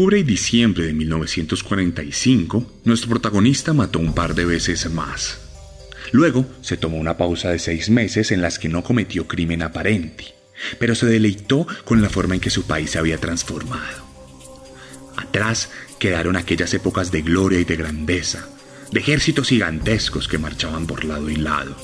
Octubre 0.06 0.20
y 0.20 0.22
diciembre 0.22 0.86
de 0.86 0.92
1945, 0.92 2.80
nuestro 2.84 3.10
protagonista 3.10 3.72
mató 3.72 3.98
un 3.98 4.14
par 4.14 4.36
de 4.36 4.44
veces 4.44 4.88
más. 4.88 5.40
Luego 6.12 6.46
se 6.60 6.76
tomó 6.76 6.98
una 6.98 7.16
pausa 7.16 7.50
de 7.50 7.58
seis 7.58 7.90
meses 7.90 8.30
en 8.30 8.40
las 8.40 8.60
que 8.60 8.68
no 8.68 8.84
cometió 8.84 9.26
crimen 9.26 9.62
aparente, 9.62 10.26
pero 10.78 10.94
se 10.94 11.06
deleitó 11.06 11.66
con 11.84 12.02
la 12.02 12.08
forma 12.08 12.36
en 12.36 12.40
que 12.40 12.50
su 12.50 12.68
país 12.68 12.90
se 12.90 13.00
había 13.00 13.18
transformado. 13.18 14.04
Atrás 15.16 15.70
quedaron 15.98 16.36
aquellas 16.36 16.72
épocas 16.72 17.10
de 17.10 17.22
gloria 17.22 17.58
y 17.58 17.64
de 17.64 17.74
grandeza, 17.74 18.48
de 18.92 19.00
ejércitos 19.00 19.48
gigantescos 19.48 20.28
que 20.28 20.38
marchaban 20.38 20.86
por 20.86 21.04
lado 21.04 21.28
y 21.28 21.34
lado. 21.34 21.74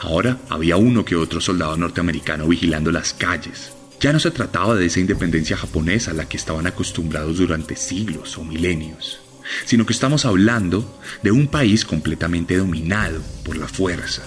Ahora 0.00 0.38
había 0.48 0.78
uno 0.78 1.04
que 1.04 1.16
otro 1.16 1.42
soldado 1.42 1.76
norteamericano 1.76 2.48
vigilando 2.48 2.90
las 2.90 3.12
calles, 3.12 3.72
ya 4.02 4.12
no 4.12 4.18
se 4.18 4.32
trataba 4.32 4.74
de 4.74 4.86
esa 4.86 4.98
independencia 4.98 5.56
japonesa 5.56 6.10
a 6.10 6.14
la 6.14 6.28
que 6.28 6.36
estaban 6.36 6.66
acostumbrados 6.66 7.38
durante 7.38 7.76
siglos 7.76 8.36
o 8.36 8.42
milenios, 8.42 9.20
sino 9.64 9.86
que 9.86 9.92
estamos 9.92 10.24
hablando 10.24 11.00
de 11.22 11.30
un 11.30 11.46
país 11.46 11.84
completamente 11.84 12.56
dominado 12.56 13.22
por 13.44 13.56
la 13.56 13.68
fuerza, 13.68 14.24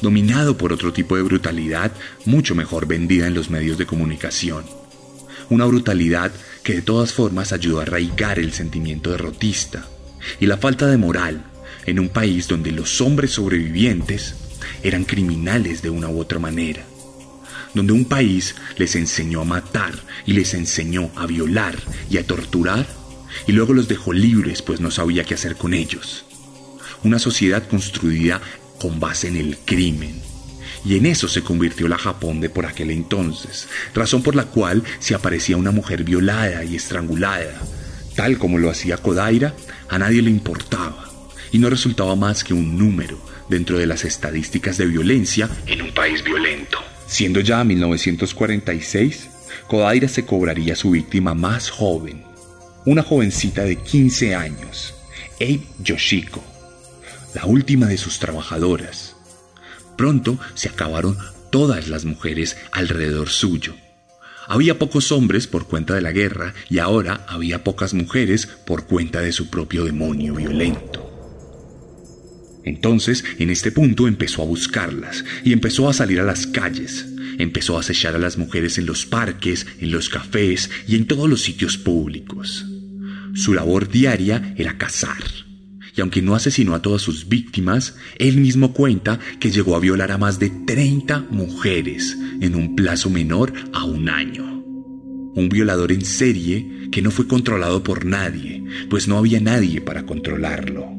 dominado 0.00 0.56
por 0.56 0.72
otro 0.72 0.94
tipo 0.94 1.14
de 1.14 1.22
brutalidad 1.24 1.92
mucho 2.24 2.54
mejor 2.54 2.86
vendida 2.86 3.26
en 3.26 3.34
los 3.34 3.50
medios 3.50 3.76
de 3.76 3.84
comunicación. 3.84 4.64
Una 5.50 5.66
brutalidad 5.66 6.32
que 6.62 6.76
de 6.76 6.82
todas 6.82 7.12
formas 7.12 7.52
ayudó 7.52 7.80
a 7.80 7.82
arraigar 7.82 8.38
el 8.38 8.54
sentimiento 8.54 9.10
derrotista 9.10 9.86
y 10.40 10.46
la 10.46 10.56
falta 10.56 10.86
de 10.86 10.96
moral 10.96 11.44
en 11.84 11.98
un 11.98 12.08
país 12.08 12.48
donde 12.48 12.72
los 12.72 13.02
hombres 13.02 13.32
sobrevivientes 13.32 14.36
eran 14.82 15.04
criminales 15.04 15.82
de 15.82 15.90
una 15.90 16.08
u 16.08 16.18
otra 16.18 16.38
manera 16.38 16.82
donde 17.74 17.92
un 17.92 18.04
país 18.04 18.54
les 18.76 18.96
enseñó 18.96 19.42
a 19.42 19.44
matar 19.44 19.92
y 20.26 20.32
les 20.32 20.54
enseñó 20.54 21.10
a 21.16 21.26
violar 21.26 21.76
y 22.10 22.18
a 22.18 22.26
torturar, 22.26 22.86
y 23.46 23.52
luego 23.52 23.74
los 23.74 23.88
dejó 23.88 24.12
libres 24.12 24.62
pues 24.62 24.80
no 24.80 24.90
sabía 24.90 25.24
qué 25.24 25.34
hacer 25.34 25.56
con 25.56 25.74
ellos. 25.74 26.24
Una 27.04 27.18
sociedad 27.18 27.66
construida 27.68 28.40
con 28.80 29.00
base 29.00 29.28
en 29.28 29.36
el 29.36 29.58
crimen. 29.58 30.20
Y 30.84 30.96
en 30.96 31.06
eso 31.06 31.28
se 31.28 31.42
convirtió 31.42 31.88
la 31.88 31.98
Japón 31.98 32.40
de 32.40 32.50
por 32.50 32.66
aquel 32.66 32.90
entonces, 32.90 33.68
razón 33.94 34.22
por 34.22 34.34
la 34.34 34.44
cual 34.44 34.82
si 35.00 35.12
aparecía 35.12 35.56
una 35.56 35.70
mujer 35.70 36.04
violada 36.04 36.64
y 36.64 36.76
estrangulada, 36.76 37.60
tal 38.14 38.38
como 38.38 38.58
lo 38.58 38.70
hacía 38.70 38.96
Kodaira, 38.96 39.54
a 39.88 39.98
nadie 39.98 40.22
le 40.22 40.30
importaba, 40.30 41.10
y 41.52 41.58
no 41.58 41.68
resultaba 41.68 42.14
más 42.16 42.44
que 42.44 42.54
un 42.54 42.78
número 42.78 43.20
dentro 43.48 43.78
de 43.78 43.86
las 43.86 44.04
estadísticas 44.04 44.78
de 44.78 44.86
violencia 44.86 45.48
en 45.66 45.82
un 45.82 45.92
país 45.92 46.22
violento. 46.22 46.78
Siendo 47.08 47.40
ya 47.40 47.64
1946, 47.64 49.30
Kodaira 49.66 50.08
se 50.08 50.26
cobraría 50.26 50.76
su 50.76 50.90
víctima 50.90 51.32
más 51.32 51.70
joven, 51.70 52.22
una 52.84 53.02
jovencita 53.02 53.64
de 53.64 53.76
15 53.76 54.34
años, 54.34 54.94
Abe 55.40 55.62
Yoshiko, 55.82 56.44
la 57.34 57.46
última 57.46 57.86
de 57.86 57.96
sus 57.96 58.18
trabajadoras. 58.18 59.16
Pronto 59.96 60.38
se 60.54 60.68
acabaron 60.68 61.16
todas 61.50 61.88
las 61.88 62.04
mujeres 62.04 62.58
alrededor 62.72 63.30
suyo. 63.30 63.74
Había 64.46 64.78
pocos 64.78 65.10
hombres 65.10 65.46
por 65.46 65.66
cuenta 65.66 65.94
de 65.94 66.02
la 66.02 66.12
guerra 66.12 66.52
y 66.68 66.78
ahora 66.78 67.24
había 67.26 67.64
pocas 67.64 67.94
mujeres 67.94 68.46
por 68.46 68.84
cuenta 68.84 69.22
de 69.22 69.32
su 69.32 69.48
propio 69.48 69.84
demonio 69.84 70.34
violento. 70.34 71.07
Entonces, 72.64 73.24
en 73.38 73.50
este 73.50 73.72
punto 73.72 74.08
empezó 74.08 74.42
a 74.42 74.46
buscarlas 74.46 75.24
y 75.44 75.52
empezó 75.52 75.88
a 75.88 75.92
salir 75.92 76.20
a 76.20 76.24
las 76.24 76.46
calles. 76.46 77.06
Empezó 77.38 77.76
a 77.76 77.80
acechar 77.80 78.14
a 78.14 78.18
las 78.18 78.36
mujeres 78.36 78.78
en 78.78 78.86
los 78.86 79.06
parques, 79.06 79.66
en 79.80 79.90
los 79.92 80.08
cafés 80.08 80.70
y 80.86 80.96
en 80.96 81.06
todos 81.06 81.28
los 81.28 81.42
sitios 81.42 81.78
públicos. 81.78 82.66
Su 83.34 83.54
labor 83.54 83.88
diaria 83.88 84.54
era 84.56 84.76
cazar. 84.76 85.22
Y 85.96 86.00
aunque 86.00 86.22
no 86.22 86.34
asesinó 86.34 86.74
a 86.74 86.82
todas 86.82 87.02
sus 87.02 87.28
víctimas, 87.28 87.96
él 88.18 88.36
mismo 88.38 88.72
cuenta 88.72 89.18
que 89.40 89.50
llegó 89.50 89.76
a 89.76 89.80
violar 89.80 90.12
a 90.12 90.18
más 90.18 90.38
de 90.38 90.50
30 90.50 91.26
mujeres 91.30 92.16
en 92.40 92.54
un 92.54 92.76
plazo 92.76 93.10
menor 93.10 93.52
a 93.72 93.84
un 93.84 94.08
año. 94.08 94.44
Un 95.34 95.48
violador 95.48 95.92
en 95.92 96.04
serie 96.04 96.88
que 96.90 97.02
no 97.02 97.10
fue 97.10 97.28
controlado 97.28 97.82
por 97.82 98.04
nadie, 98.04 98.64
pues 98.90 99.06
no 99.08 99.18
había 99.18 99.40
nadie 99.40 99.80
para 99.80 100.04
controlarlo. 100.06 100.97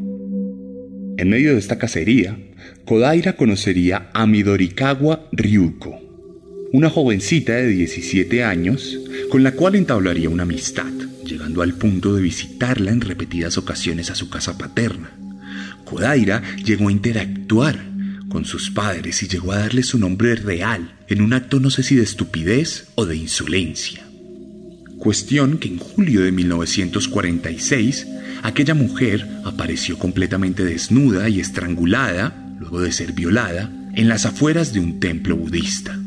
En 1.19 1.27
medio 1.27 1.51
de 1.51 1.59
esta 1.59 1.77
cacería, 1.77 2.37
Kodaira 2.85 3.33
conocería 3.33 4.09
a 4.13 4.25
Midorikawa 4.25 5.27
Ryuko, 5.33 5.99
una 6.71 6.89
jovencita 6.89 7.55
de 7.55 7.67
17 7.67 8.45
años 8.45 8.97
con 9.29 9.43
la 9.43 9.51
cual 9.51 9.75
entablaría 9.75 10.29
una 10.29 10.43
amistad, 10.43 10.93
llegando 11.25 11.61
al 11.61 11.73
punto 11.73 12.15
de 12.15 12.21
visitarla 12.21 12.91
en 12.91 13.01
repetidas 13.01 13.57
ocasiones 13.57 14.09
a 14.11 14.15
su 14.15 14.29
casa 14.29 14.57
paterna. 14.57 15.11
Kodaira 15.83 16.41
llegó 16.63 16.87
a 16.87 16.93
interactuar 16.93 17.83
con 18.29 18.45
sus 18.45 18.71
padres 18.71 19.21
y 19.21 19.27
llegó 19.27 19.51
a 19.51 19.59
darle 19.59 19.83
su 19.83 19.99
nombre 19.99 20.35
real 20.35 20.95
en 21.09 21.21
un 21.21 21.33
acto 21.33 21.59
no 21.59 21.69
sé 21.69 21.83
si 21.83 21.95
de 21.95 22.03
estupidez 22.03 22.87
o 22.95 23.05
de 23.05 23.17
insolencia. 23.17 24.08
Cuestión 24.99 25.59
que 25.59 25.69
en 25.69 25.77
julio 25.77 26.21
de 26.21 26.33
1946 26.33 28.05
aquella 28.43 28.73
mujer 28.73 29.25
apareció 29.45 29.97
completamente 29.97 30.65
desnuda 30.65 31.29
y 31.29 31.39
estrangulada, 31.39 32.55
luego 32.59 32.81
de 32.81 32.91
ser 32.91 33.13
violada, 33.13 33.71
en 33.95 34.09
las 34.09 34.25
afueras 34.25 34.73
de 34.73 34.81
un 34.81 34.99
templo 34.99 35.37
budista. 35.37 35.97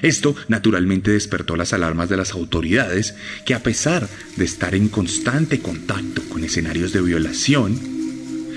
Esto 0.00 0.34
naturalmente 0.48 1.10
despertó 1.10 1.54
las 1.54 1.74
alarmas 1.74 2.08
de 2.08 2.16
las 2.16 2.32
autoridades 2.32 3.14
que 3.44 3.54
a 3.54 3.62
pesar 3.62 4.08
de 4.36 4.44
estar 4.46 4.74
en 4.74 4.88
constante 4.88 5.60
contacto 5.60 6.22
con 6.30 6.44
escenarios 6.44 6.92
de 6.92 7.02
violación, 7.02 7.78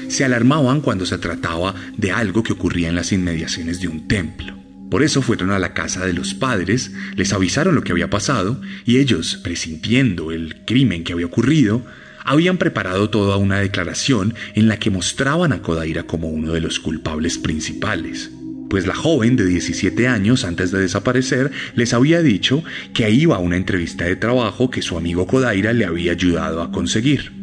se 0.08 0.24
alarmaban 0.24 0.80
cuando 0.80 1.06
se 1.06 1.18
trataba 1.18 1.76
de 1.98 2.12
algo 2.12 2.42
que 2.42 2.54
ocurría 2.54 2.88
en 2.88 2.96
las 2.96 3.12
inmediaciones 3.12 3.82
de 3.82 3.90
un 3.90 4.08
templo. 4.08 4.65
Por 4.96 5.04
eso 5.04 5.22
fueron 5.22 5.52
a 5.52 5.60
la 5.60 5.74
casa 5.74 6.06
de 6.06 6.14
los 6.14 6.34
padres, 6.34 6.94
les 7.18 7.34
avisaron 7.34 7.76
lo 7.76 7.82
que 7.82 7.92
había 7.92 8.10
pasado 8.10 8.62
y 8.86 8.96
ellos, 8.96 9.42
presintiendo 9.44 10.32
el 10.32 10.64
crimen 10.64 11.04
que 11.04 11.12
había 11.12 11.26
ocurrido, 11.26 11.86
habían 12.24 12.58
preparado 12.58 13.10
toda 13.10 13.36
una 13.36 13.60
declaración 13.60 14.36
en 14.54 14.70
la 14.70 14.80
que 14.80 14.92
mostraban 14.92 15.52
a 15.52 15.62
Kodaira 15.62 16.04
como 16.04 16.30
uno 16.30 16.54
de 16.54 16.62
los 16.62 16.80
culpables 16.80 17.38
principales 17.38 18.32
pues 18.70 18.88
la 18.88 18.96
joven 18.96 19.36
de 19.36 19.46
17 19.46 20.08
años 20.08 20.46
antes 20.46 20.72
de 20.72 20.80
desaparecer 20.80 21.52
les 21.76 21.94
había 21.94 22.22
dicho 22.22 22.64
que 22.94 23.10
iba 23.10 23.36
a 23.36 23.40
una 23.40 23.58
entrevista 23.58 24.06
de 24.06 24.16
trabajo 24.16 24.70
que 24.70 24.82
su 24.82 24.98
amigo 24.98 25.28
Kodaira 25.28 25.74
le 25.74 25.84
había 25.84 26.14
ayudado 26.14 26.62
a 26.62 26.72
conseguir. 26.72 27.34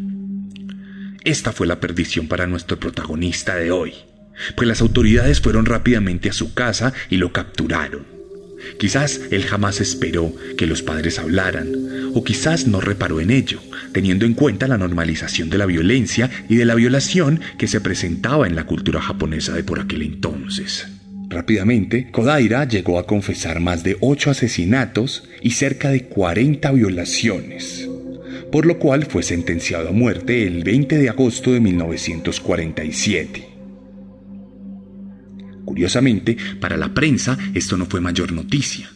Esta 1.22 1.52
fue 1.52 1.66
la 1.66 1.80
perdición 1.80 2.28
para 2.28 2.46
nuestro 2.46 2.80
protagonista 2.80 3.56
de 3.56 3.70
hoy, 3.70 3.92
pues 4.56 4.68
las 4.68 4.80
autoridades 4.80 5.40
fueron 5.40 5.66
rápidamente 5.66 6.28
a 6.28 6.32
su 6.32 6.54
casa 6.54 6.92
y 7.10 7.16
lo 7.16 7.32
capturaron. 7.32 8.12
Quizás 8.78 9.20
él 9.30 9.44
jamás 9.44 9.80
esperó 9.80 10.34
que 10.56 10.66
los 10.66 10.82
padres 10.82 11.18
hablaran, 11.18 11.68
o 12.14 12.24
quizás 12.24 12.66
no 12.66 12.80
reparó 12.80 13.20
en 13.20 13.30
ello, 13.30 13.60
teniendo 13.92 14.26
en 14.26 14.34
cuenta 14.34 14.68
la 14.68 14.78
normalización 14.78 15.50
de 15.50 15.58
la 15.58 15.66
violencia 15.66 16.30
y 16.48 16.56
de 16.56 16.64
la 16.64 16.74
violación 16.74 17.40
que 17.58 17.68
se 17.68 17.80
presentaba 17.80 18.46
en 18.46 18.54
la 18.54 18.64
cultura 18.64 19.00
japonesa 19.00 19.52
de 19.54 19.64
por 19.64 19.80
aquel 19.80 20.02
entonces. 20.02 20.86
Rápidamente, 21.28 22.10
Kodaira 22.10 22.68
llegó 22.68 22.98
a 22.98 23.06
confesar 23.06 23.60
más 23.60 23.82
de 23.82 23.96
ocho 24.00 24.30
asesinatos 24.30 25.24
y 25.40 25.52
cerca 25.52 25.90
de 25.90 26.04
40 26.04 26.70
violaciones, 26.72 27.88
por 28.50 28.66
lo 28.66 28.78
cual 28.78 29.06
fue 29.06 29.22
sentenciado 29.22 29.88
a 29.88 29.92
muerte 29.92 30.46
el 30.46 30.62
20 30.62 30.98
de 30.98 31.08
agosto 31.08 31.52
de 31.52 31.60
1947. 31.60 33.51
Curiosamente, 35.64 36.36
para 36.60 36.76
la 36.76 36.92
prensa 36.92 37.38
esto 37.54 37.76
no 37.76 37.86
fue 37.86 38.00
mayor 38.00 38.32
noticia. 38.32 38.90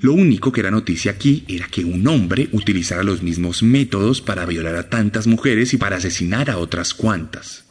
Lo 0.00 0.12
único 0.12 0.52
que 0.52 0.60
era 0.60 0.70
noticia 0.70 1.12
aquí 1.12 1.44
era 1.48 1.66
que 1.68 1.84
un 1.84 2.06
hombre 2.06 2.48
utilizara 2.52 3.02
los 3.02 3.22
mismos 3.22 3.62
métodos 3.62 4.20
para 4.20 4.46
violar 4.46 4.76
a 4.76 4.88
tantas 4.88 5.26
mujeres 5.26 5.74
y 5.74 5.76
para 5.76 5.96
asesinar 5.96 6.50
a 6.50 6.58
otras 6.58 6.94
cuantas. 6.94 7.64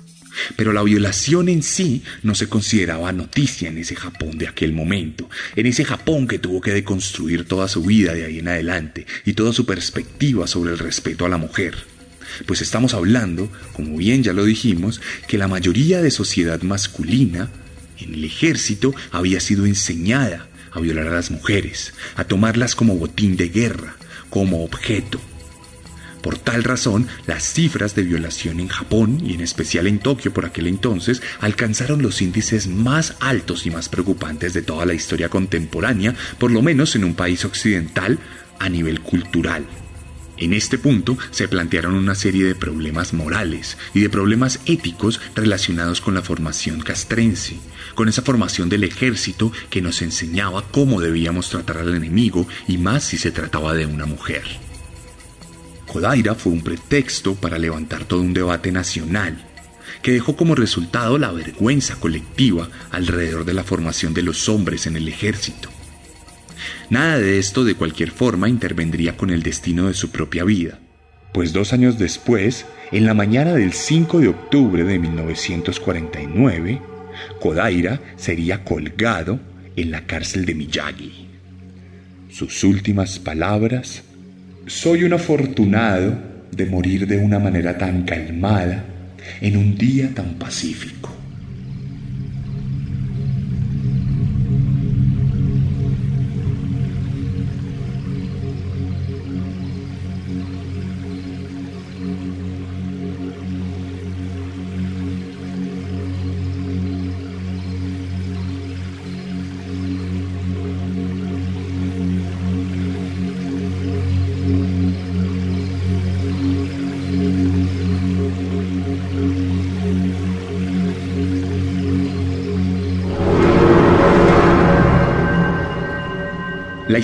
Pero 0.58 0.74
la 0.74 0.84
violación 0.84 1.48
en 1.50 1.64
sí 1.64 2.04
no 2.24 2.36
se 2.36 2.50
consideraba 2.50 3.12
noticia 3.12 3.70
en 3.70 3.78
ese 3.78 3.96
Japón 3.96 4.38
de 4.38 4.48
aquel 4.48 4.74
momento, 4.74 5.30
en 5.56 5.66
ese 5.66 5.86
Japón 5.86 6.28
que 6.28 6.40
tuvo 6.40 6.62
que 6.62 6.74
deconstruir 6.74 7.46
toda 7.46 7.68
su 7.68 7.84
vida 7.84 8.14
de 8.14 8.26
ahí 8.26 8.40
en 8.40 8.50
adelante 8.50 9.06
y 9.26 9.34
toda 9.34 9.54
su 9.54 9.66
perspectiva 9.66 10.46
sobre 10.46 10.72
el 10.72 10.80
respeto 10.80 11.26
a 11.26 11.30
la 11.30 11.38
mujer. 11.38 11.76
Pues 12.46 12.62
estamos 12.62 12.94
hablando, 12.94 13.50
como 13.74 13.98
bien 13.98 14.24
ya 14.24 14.34
lo 14.34 14.44
dijimos, 14.44 15.00
que 15.28 15.38
la 15.38 15.48
mayoría 15.48 16.02
de 16.02 16.12
sociedad 16.12 16.62
masculina 16.64 17.50
en 18.04 18.14
el 18.14 18.24
ejército 18.24 18.94
había 19.12 19.40
sido 19.40 19.66
enseñada 19.66 20.48
a 20.72 20.80
violar 20.80 21.08
a 21.08 21.16
las 21.16 21.32
mujeres, 21.32 21.94
a 22.16 22.26
tomarlas 22.26 22.76
como 22.76 22.96
botín 22.96 23.38
de 23.38 23.50
guerra, 23.50 23.96
como 24.30 24.64
objeto, 24.64 25.22
por 26.26 26.40
tal 26.40 26.64
razón, 26.64 27.08
las 27.28 27.44
cifras 27.44 27.94
de 27.94 28.02
violación 28.02 28.60
en 28.60 28.68
Japón 28.68 29.22
y 29.24 29.36
en 29.36 29.42
especial 29.42 29.86
en 29.86 30.00
Tokio 30.00 30.34
por 30.34 30.44
aquel 30.44 30.66
entonces 30.66 31.22
alcanzaron 31.40 32.02
los 32.02 32.20
índices 32.20 32.66
más 32.66 33.14
altos 33.20 33.68
y 33.68 33.70
más 33.70 33.90
preocupantes 33.90 34.56
de 34.56 34.64
toda 34.64 34.88
la 34.88 34.96
historia 34.96 35.30
contemporánea, 35.30 36.16
por 36.40 36.50
lo 36.50 36.64
menos 36.64 36.96
en 36.96 37.04
un 37.04 37.14
país 37.14 37.46
occidental 37.46 38.18
a 38.58 38.70
nivel 38.70 39.02
cultural. 39.02 39.68
En 40.38 40.54
este 40.54 40.78
punto 40.78 41.18
se 41.32 41.48
plantearon 41.48 41.96
una 41.96 42.14
serie 42.14 42.44
de 42.44 42.56
problemas 42.56 43.14
morales 43.14 43.78
y 43.94 44.02
de 44.02 44.10
problemas 44.10 44.60
éticos 44.66 45.22
relacionados 45.34 46.02
con 46.02 46.14
la 46.14 46.22
formación 46.22 46.82
castrense, 46.82 47.58
con 47.96 48.10
esa 48.10 48.22
formación 48.22 48.68
del 48.68 48.84
ejército 48.84 49.52
que 49.70 49.82
nos 49.82 50.02
enseñaba 50.02 50.64
cómo 50.72 51.00
debíamos 51.00 51.50
tratar 51.50 51.78
al 51.78 51.96
enemigo 51.96 52.48
y 52.68 52.78
más 52.78 53.06
si 53.06 53.18
se 53.18 53.32
trataba 53.32 53.74
de 53.74 53.86
una 53.86 54.06
mujer. 54.06 54.44
Kodaira 55.88 56.36
fue 56.36 56.52
un 56.52 56.62
pretexto 56.62 57.36
para 57.36 57.58
levantar 57.58 58.04
todo 58.04 58.20
un 58.20 58.34
debate 58.34 58.74
nacional, 58.74 59.46
que 60.02 60.12
dejó 60.12 60.36
como 60.36 60.54
resultado 60.54 61.18
la 61.18 61.32
vergüenza 61.32 61.96
colectiva 61.96 62.70
alrededor 62.92 63.46
de 63.46 63.54
la 63.54 63.64
formación 63.64 64.14
de 64.14 64.24
los 64.24 64.50
hombres 64.50 64.88
en 64.88 64.98
el 64.98 65.08
ejército. 65.08 65.70
Nada 66.90 67.20
de 67.20 67.40
esto 67.40 67.64
de 67.64 67.76
cualquier 67.76 68.12
forma 68.12 68.50
intervendría 68.50 69.18
con 69.18 69.30
el 69.30 69.44
destino 69.44 69.88
de 69.88 69.94
su 69.94 70.12
propia 70.12 70.44
vida, 70.44 70.80
pues 71.34 71.52
dos 71.52 71.74
años 71.74 72.00
después, 72.00 72.66
en 72.92 73.06
la 73.06 73.14
mañana 73.14 73.54
del 73.54 73.74
5 73.74 74.20
de 74.20 74.30
octubre 74.30 74.84
de 74.84 75.00
1949, 75.00 76.82
Kodaira 77.40 78.00
sería 78.16 78.64
colgado 78.64 79.40
en 79.76 79.92
la 79.92 80.06
cárcel 80.06 80.46
de 80.46 80.56
Miyagi. 80.56 81.28
Sus 82.30 82.64
últimas 82.64 83.20
palabras 83.20 84.04
soy 84.68 85.04
un 85.04 85.14
afortunado 85.14 86.18
de 86.52 86.66
morir 86.66 87.08
de 87.08 87.18
una 87.18 87.40
manera 87.40 87.78
tan 87.78 88.04
calmada 88.04 88.86
en 89.42 89.58
un 89.58 89.78
día 89.78 90.14
tan 90.14 90.36
pacífico. 90.36 91.16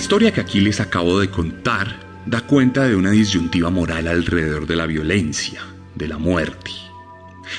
Historia 0.01 0.33
que 0.33 0.41
aquí 0.41 0.61
les 0.61 0.79
acabo 0.79 1.19
de 1.19 1.29
contar 1.29 1.99
da 2.25 2.41
cuenta 2.41 2.87
de 2.87 2.95
una 2.95 3.11
disyuntiva 3.11 3.69
moral 3.69 4.07
alrededor 4.07 4.65
de 4.65 4.75
la 4.75 4.87
violencia, 4.87 5.61
de 5.93 6.07
la 6.07 6.17
muerte. 6.17 6.71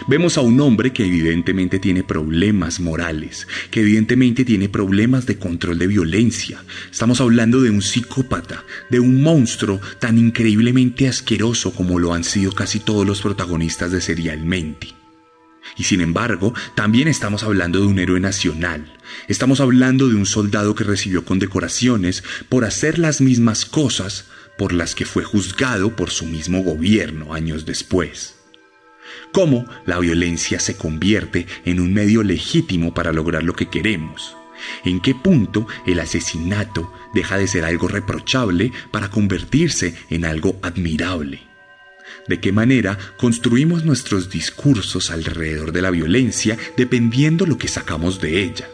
Vemos 0.09 0.37
a 0.37 0.41
un 0.41 0.61
hombre 0.61 0.93
que 0.93 1.07
evidentemente 1.07 1.79
tiene 1.79 2.03
problemas 2.03 2.81
morales, 2.81 3.47
que 3.71 3.83
evidentemente 3.83 4.45
tiene 4.45 4.69
problemas 4.69 5.25
de 5.25 5.39
control 5.39 5.79
de 5.79 5.87
violencia. 5.87 6.65
Estamos 6.91 7.21
hablando 7.21 7.61
de 7.61 7.71
un 7.71 7.81
psicópata, 7.81 8.65
de 8.91 8.99
un 8.99 9.23
monstruo 9.23 9.81
tan 10.01 10.19
increíblemente 10.19 11.07
asqueroso 11.07 11.73
como 11.73 12.01
lo 12.01 12.13
han 12.13 12.25
sido 12.25 12.51
casi 12.51 12.81
todos 12.81 13.07
los 13.07 13.23
protagonistas 13.23 13.93
de 13.93 14.01
Serialmente. 14.01 14.89
Y 15.77 15.85
sin 15.85 16.01
embargo, 16.01 16.55
también 16.75 17.07
estamos 17.07 17.45
hablando 17.45 17.79
de 17.79 17.87
un 17.87 18.01
héroe 18.01 18.19
nacional. 18.19 18.99
Estamos 19.29 19.61
hablando 19.61 20.09
de 20.09 20.15
un 20.15 20.27
soldado 20.27 20.75
que 20.75 20.85
recibió 20.85 21.25
condecoraciones 21.25 22.23
por 22.49 22.65
hacer 22.65 22.99
las 22.99 23.21
mismas 23.21 23.65
cosas 23.65 24.27
por 24.59 24.73
las 24.73 24.95
que 24.95 25.05
fue 25.05 25.25
juzgado 25.25 25.97
por 25.97 26.11
su 26.11 26.27
mismo 26.27 26.63
gobierno 26.63 27.35
años 27.35 27.65
después. 27.65 28.37
Cómo 29.33 29.67
la 29.87 29.99
violencia 29.99 30.61
se 30.61 30.77
convierte 30.77 31.47
en 31.65 31.81
un 31.81 31.93
medio 31.93 32.23
legítimo 32.23 32.95
para 32.95 33.13
lograr 33.13 33.43
lo 33.43 33.55
que 33.55 33.69
queremos. 33.69 34.37
En 34.85 35.01
qué 35.01 35.15
punto 35.15 35.67
el 35.87 35.99
asesinato 35.99 36.93
deja 37.15 37.39
de 37.39 37.49
ser 37.49 37.65
algo 37.65 37.89
reprochable 37.89 38.73
para 38.91 39.11
convertirse 39.11 39.95
en 40.11 40.25
algo 40.25 40.59
admirable 40.63 41.53
de 42.29 42.41
qué 42.41 42.53
manera 42.53 42.99
construimos 43.17 43.85
nuestros 43.85 44.31
discursos 44.31 45.11
alrededor 45.11 45.73
de 45.73 45.83
la 45.83 45.91
violencia 45.91 46.57
dependiendo 46.77 47.47
lo 47.47 47.59
que 47.59 47.69
sacamos 47.69 48.21
de 48.21 48.43
ella. 48.43 48.69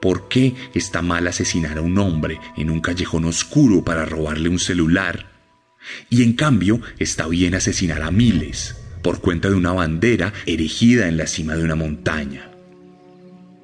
¿Por 0.00 0.28
qué 0.28 0.54
está 0.74 1.02
mal 1.02 1.26
asesinar 1.26 1.78
a 1.78 1.82
un 1.82 1.98
hombre 1.98 2.38
en 2.56 2.70
un 2.70 2.80
callejón 2.80 3.24
oscuro 3.24 3.82
para 3.84 4.04
robarle 4.04 4.48
un 4.48 4.58
celular? 4.58 5.32
Y 6.10 6.22
en 6.22 6.34
cambio 6.34 6.80
está 6.98 7.26
bien 7.28 7.54
asesinar 7.54 8.02
a 8.02 8.10
miles 8.10 8.76
por 9.02 9.20
cuenta 9.20 9.48
de 9.48 9.54
una 9.54 9.72
bandera 9.72 10.32
erigida 10.46 11.08
en 11.08 11.16
la 11.16 11.26
cima 11.26 11.56
de 11.56 11.64
una 11.64 11.76
montaña. 11.76 12.50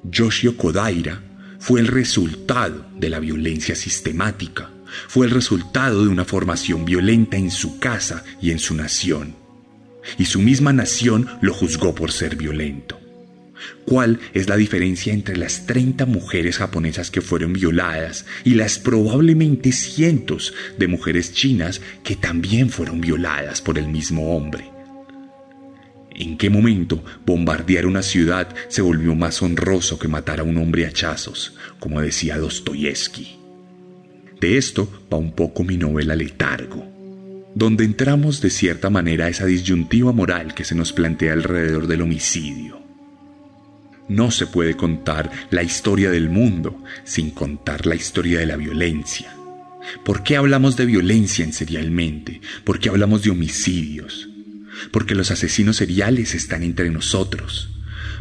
Yoshio 0.03 0.57
Kodaira 0.57 1.21
fue 1.59 1.79
el 1.81 1.87
resultado 1.87 2.85
de 2.95 3.09
la 3.09 3.19
violencia 3.19 3.75
sistemática, 3.75 4.69
fue 5.07 5.25
el 5.25 5.31
resultado 5.31 6.03
de 6.03 6.09
una 6.09 6.25
formación 6.25 6.85
violenta 6.85 7.37
en 7.37 7.51
su 7.51 7.79
casa 7.79 8.23
y 8.41 8.51
en 8.51 8.59
su 8.59 8.75
nación. 8.75 9.35
Y 10.17 10.25
su 10.25 10.39
misma 10.39 10.73
nación 10.73 11.27
lo 11.41 11.53
juzgó 11.53 11.95
por 11.95 12.11
ser 12.11 12.35
violento. 12.35 13.02
¿Cuál 13.85 14.19
es 14.33 14.47
la 14.47 14.55
diferencia 14.55 15.13
entre 15.13 15.37
las 15.37 15.65
30 15.65 16.05
mujeres 16.05 16.57
japonesas 16.57 17.11
que 17.11 17.21
fueron 17.21 17.53
violadas 17.53 18.25
y 18.43 18.55
las 18.55 18.79
probablemente 18.79 19.71
cientos 19.71 20.53
de 20.77 20.87
mujeres 20.87 21.33
chinas 21.33 21.81
que 22.03 22.15
también 22.15 22.69
fueron 22.69 23.01
violadas 23.01 23.61
por 23.61 23.77
el 23.77 23.87
mismo 23.87 24.35
hombre? 24.35 24.73
¿En 26.15 26.37
qué 26.37 26.49
momento 26.49 27.03
bombardear 27.25 27.85
una 27.87 28.03
ciudad 28.03 28.53
se 28.67 28.81
volvió 28.81 29.15
más 29.15 29.41
honroso 29.41 29.97
que 29.97 30.07
matar 30.07 30.39
a 30.39 30.43
un 30.43 30.57
hombre 30.57 30.85
a 30.85 30.89
hachazos, 30.89 31.55
como 31.79 32.01
decía 32.01 32.37
Dostoyevsky? 32.37 33.39
De 34.39 34.57
esto 34.57 35.05
va 35.11 35.17
un 35.17 35.33
poco 35.33 35.63
mi 35.63 35.77
novela 35.77 36.15
Letargo, 36.15 36.85
donde 37.55 37.83
entramos 37.83 38.41
de 38.41 38.49
cierta 38.49 38.89
manera 38.89 39.25
a 39.25 39.29
esa 39.29 39.45
disyuntiva 39.45 40.11
moral 40.11 40.53
que 40.53 40.65
se 40.65 40.75
nos 40.75 40.93
plantea 40.93 41.33
alrededor 41.33 41.87
del 41.87 42.01
homicidio. 42.01 42.82
No 44.07 44.31
se 44.31 44.47
puede 44.47 44.75
contar 44.75 45.31
la 45.49 45.63
historia 45.63 46.11
del 46.11 46.29
mundo 46.29 46.83
sin 47.03 47.31
contar 47.31 47.85
la 47.85 47.95
historia 47.95 48.39
de 48.39 48.45
la 48.45 48.57
violencia. 48.57 49.35
¿Por 50.03 50.23
qué 50.23 50.37
hablamos 50.37 50.75
de 50.75 50.85
violencia 50.85 51.43
en 51.43 51.53
serialmente? 51.53 52.41
¿Por 52.63 52.79
qué 52.79 52.89
hablamos 52.89 53.23
de 53.23 53.31
homicidios? 53.31 54.29
Porque 54.91 55.15
los 55.15 55.31
asesinos 55.31 55.77
seriales 55.77 56.35
están 56.35 56.63
entre 56.63 56.89
nosotros. 56.89 57.69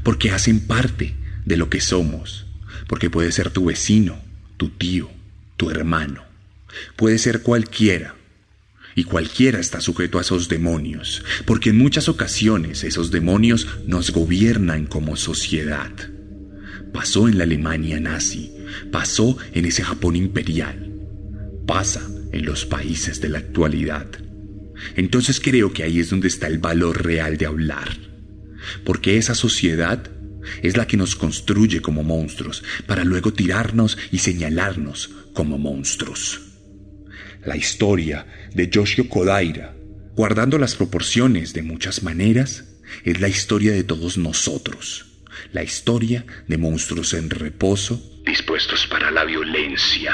Porque 0.03 0.31
hacen 0.31 0.61
parte 0.61 1.15
de 1.45 1.57
lo 1.57 1.69
que 1.69 1.81
somos. 1.81 2.47
Porque 2.87 3.11
puede 3.11 3.33
ser 3.33 3.51
tu 3.51 3.67
vecino, 3.67 4.21
tu 4.57 4.69
tío, 4.71 5.11
tu 5.57 5.71
hermano. 5.71 6.25
Puede 6.97 7.19
ser 7.19 7.43
cualquiera 7.43 8.15
y 8.95 9.05
cualquiera 9.05 9.59
está 9.59 9.81
sujeto 9.81 10.19
a 10.19 10.23
esos 10.23 10.49
demonios, 10.49 11.25
porque 11.47 11.71
en 11.71 11.79
muchas 11.79 12.09
ocasiones 12.09 12.85
esos 12.85 13.11
demonios 13.11 13.67
nos 13.87 14.11
gobiernan 14.11 14.87
como 14.87 15.17
sociedad. 15.17 15.93
Pasó 16.93 17.29
en 17.29 17.39
la 17.39 17.45
Alemania 17.45 18.01
nazi, 18.01 18.53
pasó 18.91 19.37
en 19.55 19.65
ese 19.65 19.83
Japón 19.83 20.17
imperial, 20.17 20.93
pasa 21.67 22.07
en 22.33 22.45
los 22.45 22.67
países 22.67 23.21
de 23.21 23.31
la 23.31 23.39
actualidad. 23.39 24.07
Entonces 24.97 25.41
creo 25.41 25.73
que 25.73 25.85
ahí 25.85 26.01
es 26.01 26.11
donde 26.11 26.29
está 26.29 26.47
el 26.49 26.59
valor 26.59 27.05
real 27.05 27.39
de 27.39 27.47
hablar, 27.47 27.97
porque 28.85 29.17
esa 29.17 29.35
sociedad 29.35 30.11
es 30.63 30.77
la 30.77 30.87
que 30.87 30.97
nos 30.97 31.15
construye 31.15 31.81
como 31.81 32.03
monstruos 32.03 32.65
para 32.87 33.05
luego 33.05 33.33
tirarnos 33.33 33.97
y 34.11 34.19
señalarnos 34.19 35.11
como 35.33 35.57
monstruos 35.57 36.53
la 37.45 37.57
historia 37.57 38.27
de 38.55 38.69
Yoshio 38.69 39.09
Kodaira, 39.09 39.75
guardando 40.15 40.59
las 40.59 40.75
proporciones 40.75 41.53
de 41.53 41.63
muchas 41.63 42.03
maneras, 42.03 42.65
es 43.05 43.21
la 43.21 43.29
historia 43.29 43.73
de 43.73 43.85
todos 43.85 44.19
nosotros, 44.19 45.07
la 45.53 45.63
historia 45.63 46.25
de 46.47 46.59
monstruos 46.59 47.15
en 47.15 47.31
reposo, 47.31 48.01
dispuestos 48.25 48.87
para 48.87 49.11
la 49.11 49.25
violencia. 49.25 50.13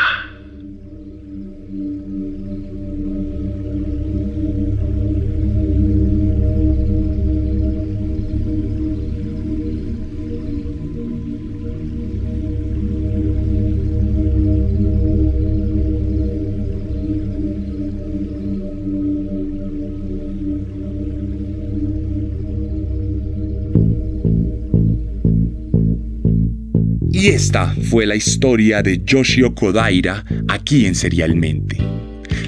Esta 27.28 27.74
fue 27.90 28.06
la 28.06 28.16
historia 28.16 28.82
de 28.82 29.02
Yoshio 29.04 29.54
Kodaira 29.54 30.24
aquí 30.48 30.86
en 30.86 30.94
Serialmente. 30.94 31.76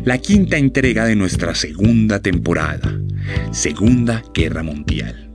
La 0.05 0.16
quinta 0.16 0.57
entrega 0.57 1.05
de 1.05 1.14
nuestra 1.16 1.55
segunda 1.55 2.22
temporada, 2.22 2.99
Segunda 3.53 4.22
Guerra 4.33 4.62
Mundial. 4.62 5.31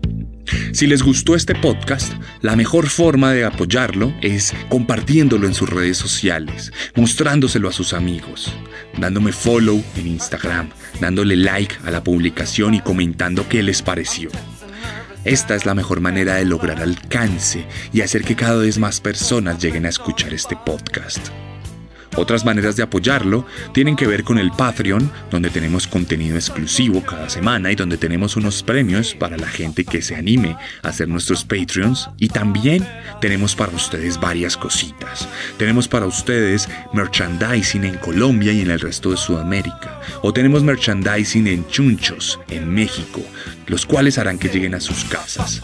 Si 0.71 0.87
les 0.87 1.03
gustó 1.03 1.35
este 1.35 1.53
podcast, 1.53 2.13
la 2.41 2.55
mejor 2.55 2.87
forma 2.87 3.33
de 3.33 3.45
apoyarlo 3.45 4.15
es 4.23 4.51
compartiéndolo 4.67 5.45
en 5.45 5.53
sus 5.53 5.69
redes 5.69 5.97
sociales, 5.97 6.73
mostrándoselo 6.95 7.69
a 7.69 7.71
sus 7.71 7.93
amigos, 7.93 8.51
dándome 8.97 9.31
follow 9.31 9.83
en 9.95 10.07
Instagram, 10.07 10.69
dándole 10.99 11.35
like 11.35 11.75
a 11.83 11.91
la 11.91 12.03
publicación 12.03 12.73
y 12.73 12.79
comentando 12.79 13.47
qué 13.47 13.61
les 13.61 13.83
pareció. 13.83 14.31
Esta 15.26 15.55
es 15.55 15.65
la 15.65 15.73
mejor 15.73 16.01
manera 16.01 16.36
de 16.36 16.45
lograr 16.45 16.80
alcance 16.80 17.65
y 17.91 18.01
hacer 18.01 18.23
que 18.23 18.36
cada 18.36 18.57
vez 18.57 18.78
más 18.78 19.01
personas 19.01 19.57
lleguen 19.57 19.88
a 19.88 19.89
escuchar 19.89 20.36
este 20.36 20.55
podcast. 20.55 21.30
Otras 22.18 22.45
maneras 22.45 22.76
de 22.76 22.84
apoyarlo 22.84 23.45
tienen 23.74 23.95
que 23.95 24.07
ver 24.07 24.24
con 24.24 24.38
el 24.38 24.51
Patreon, 24.51 25.11
donde 25.30 25.49
tenemos 25.49 25.88
contenido 25.88 26.36
exclusivo 26.36 27.01
cada 27.01 27.30
semana 27.30 27.72
y 27.72 27.76
donde 27.76 27.97
tenemos 27.97 28.36
unos 28.36 28.63
premios 28.63 29.13
para 29.13 29.38
la 29.38 29.47
gente 29.47 29.84
que 29.84 30.01
se 30.01 30.16
anime 30.16 30.55
a 30.82 30.89
hacer 30.89 31.07
nuestros 31.07 31.43
Patreons. 31.43 32.09
Y 32.18 32.30
también 32.30 32.88
tenemos 33.20 33.55
para 33.55 33.76
ustedes 33.76 34.20
varias 34.20 34.55
cositas. 34.55 35.28
Tenemos 35.57 35.88
para 35.88 36.05
ustedes 36.05 36.70
merchandising 36.93 37.84
en 37.84 37.97
Colombia 37.97 38.53
y 38.53 38.61
en 38.61 38.72
el 38.72 38.80
resto 38.80 39.11
de 39.11 39.18
Sudamérica. 39.18 39.99
O 40.22 40.32
tenemos 40.32 40.63
merchandising 40.63 41.47
en 41.47 41.68
Chunchos, 41.68 42.39
en 42.49 42.74
México, 42.74 43.22
los 43.68 43.86
cuales 43.86 44.18
harán 44.18 44.38
que 44.38 44.49
lleguen 44.49 44.76
a 44.76 44.80
sus 44.80 45.03
casas. 45.05 45.61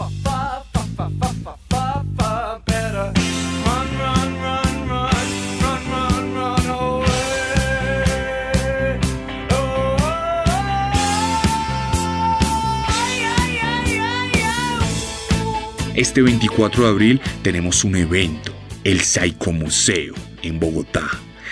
Este 15.94 16.22
24 16.22 16.84
de 16.84 16.88
abril 16.88 17.20
tenemos 17.42 17.84
un 17.84 17.96
evento, 17.96 18.54
el 18.82 19.02
Psycho 19.02 19.52
Museo, 19.52 20.14
en 20.42 20.58
Bogotá. 20.58 21.06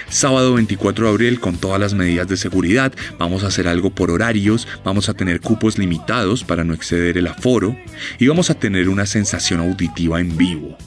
Sábado 0.08 0.54
24 0.54 1.04
de 1.04 1.10
abril 1.10 1.40
con 1.40 1.58
todas 1.58 1.78
las 1.78 1.92
medidas 1.92 2.26
de 2.26 2.38
seguridad, 2.38 2.90
vamos 3.18 3.44
a 3.44 3.48
hacer 3.48 3.68
algo 3.68 3.90
por 3.90 4.10
horarios, 4.10 4.66
vamos 4.82 5.10
a 5.10 5.14
tener 5.14 5.42
cupos 5.42 5.76
limitados 5.76 6.42
para 6.42 6.64
no 6.64 6.72
exceder 6.72 7.18
el 7.18 7.26
aforo 7.26 7.76
y 8.18 8.28
vamos 8.28 8.48
a 8.48 8.54
tener 8.54 8.88
una 8.88 9.04
sensación 9.04 9.60
auditiva 9.60 10.20
en 10.20 10.34
vivo. 10.38 10.78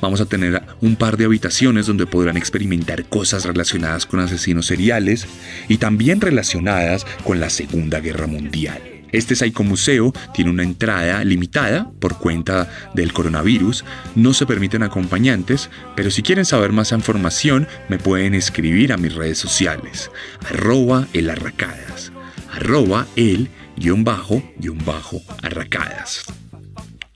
Vamos 0.00 0.20
a 0.20 0.26
tener 0.26 0.62
un 0.80 0.94
par 0.94 1.16
de 1.16 1.24
habitaciones 1.24 1.88
donde 1.88 2.06
podrán 2.06 2.36
experimentar 2.36 3.04
cosas 3.06 3.44
relacionadas 3.44 4.06
con 4.06 4.20
asesinos 4.20 4.66
seriales 4.66 5.26
y 5.66 5.78
también 5.78 6.20
relacionadas 6.20 7.04
con 7.24 7.40
la 7.40 7.50
Segunda 7.50 7.98
Guerra 7.98 8.28
Mundial. 8.28 8.91
Este 9.12 9.34
Museo 9.62 10.12
tiene 10.34 10.50
una 10.50 10.62
entrada 10.62 11.22
limitada 11.24 11.90
por 12.00 12.18
cuenta 12.18 12.70
del 12.94 13.12
coronavirus. 13.12 13.84
No 14.14 14.32
se 14.32 14.46
permiten 14.46 14.82
acompañantes, 14.82 15.70
pero 15.94 16.10
si 16.10 16.22
quieren 16.22 16.44
saber 16.44 16.72
más 16.72 16.92
información 16.92 17.68
me 17.88 17.98
pueden 17.98 18.34
escribir 18.34 18.92
a 18.92 18.96
mis 18.96 19.14
redes 19.14 19.38
sociales. 19.38 20.10
Arroba 20.48 21.06
el 21.12 21.30
arracadas. 21.30 22.12
Arroba 22.52 23.06
el 23.16 23.48
guion 23.76 24.04
bajo 24.04 24.42
guion 24.58 24.78
bajo 24.84 25.20
arracadas. 25.42 26.24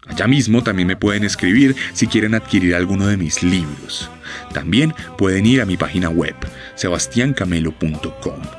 Allá 0.07 0.27
mismo 0.27 0.63
también 0.63 0.87
me 0.87 0.97
pueden 0.97 1.25
escribir 1.25 1.75
si 1.93 2.07
quieren 2.07 2.35
adquirir 2.35 2.75
alguno 2.75 3.07
de 3.09 3.17
mis 3.17 3.43
libros. 3.43 4.09
También 4.53 4.95
pueden 5.19 5.47
ir 5.47 5.61
a 5.61 5.67
mi 5.67 5.77
página 5.77 6.09
web, 6.09 6.37
sebastiancamelo.com. 6.77 8.56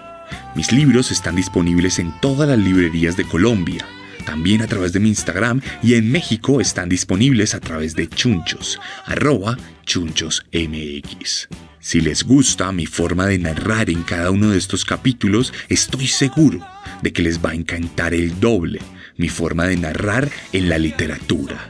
Mis 0.58 0.72
libros 0.72 1.12
están 1.12 1.36
disponibles 1.36 2.00
en 2.00 2.12
todas 2.20 2.50
las 2.50 2.58
librerías 2.58 3.16
de 3.16 3.26
Colombia, 3.26 3.86
también 4.26 4.64
a 4.64 4.68
través 4.68 4.92
de 4.92 5.00
mi 5.00 5.10
Instagram 5.10 5.62
y 5.84 5.94
en 5.94 6.12
México 6.12 6.60
están 6.60 6.90
disponibles 6.90 7.54
a 7.54 7.60
través 7.60 7.96
de 7.96 8.10
Chunchos, 8.10 8.80
arroba 9.06 9.56
chunchosmx. 9.86 11.48
Si 11.80 12.02
les 12.02 12.24
gusta 12.24 12.72
mi 12.72 12.88
forma 12.88 13.28
de 13.28 13.38
narrar 13.38 13.92
en 13.92 14.02
cada 14.02 14.32
uno 14.32 14.50
de 14.50 14.58
estos 14.58 14.84
capítulos, 14.84 15.54
estoy 15.70 16.08
seguro 16.08 16.68
de 17.04 17.14
que 17.14 17.22
les 17.22 17.38
va 17.38 17.52
a 17.52 17.56
encantar 17.56 18.16
el 18.16 18.40
doble 18.40 18.80
mi 19.16 19.30
forma 19.30 19.68
de 19.68 19.78
narrar 19.78 20.28
en 20.54 20.70
la 20.70 20.80
literatura. 20.80 21.68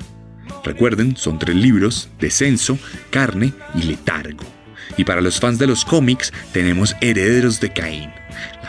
Recuerden, 0.63 1.17
son 1.17 1.39
tres 1.39 1.57
libros, 1.57 2.07
Descenso, 2.21 2.79
Carne 3.09 3.51
y 3.75 3.83
Letargo. 3.83 4.45
Y 4.95 5.03
para 5.03 5.19
los 5.19 5.41
fans 5.41 5.59
de 5.59 5.67
los 5.67 5.83
cómics 5.83 6.31
tenemos 6.53 6.95
Herederos 7.01 7.59
de 7.59 7.73
Caín, 7.73 8.09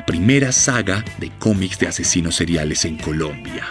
primera 0.09 0.53
saga 0.53 1.05
de 1.19 1.31
cómics 1.39 1.79
de 1.79 1.87
asesinos 1.87 2.37
seriales 2.37 2.87
en 2.87 2.97
Colombia. 2.97 3.67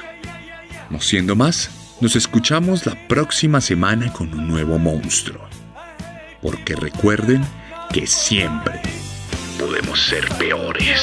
No 0.91 1.01
siendo 1.01 1.35
más, 1.35 1.71
Nos 1.99 2.15
escuchamos 2.15 2.85
la 2.85 2.93
próxima 3.07 3.59
semana 3.59 4.13
con 4.13 4.31
un 4.31 4.47
nuevo 4.47 4.77
monstruo. 4.77 5.41
Porque 6.43 6.75
recuerden 6.75 7.43
que 7.91 8.05
siempre 8.05 8.79
podemos 9.57 9.99
ser 9.99 10.27
peores. 10.37 11.01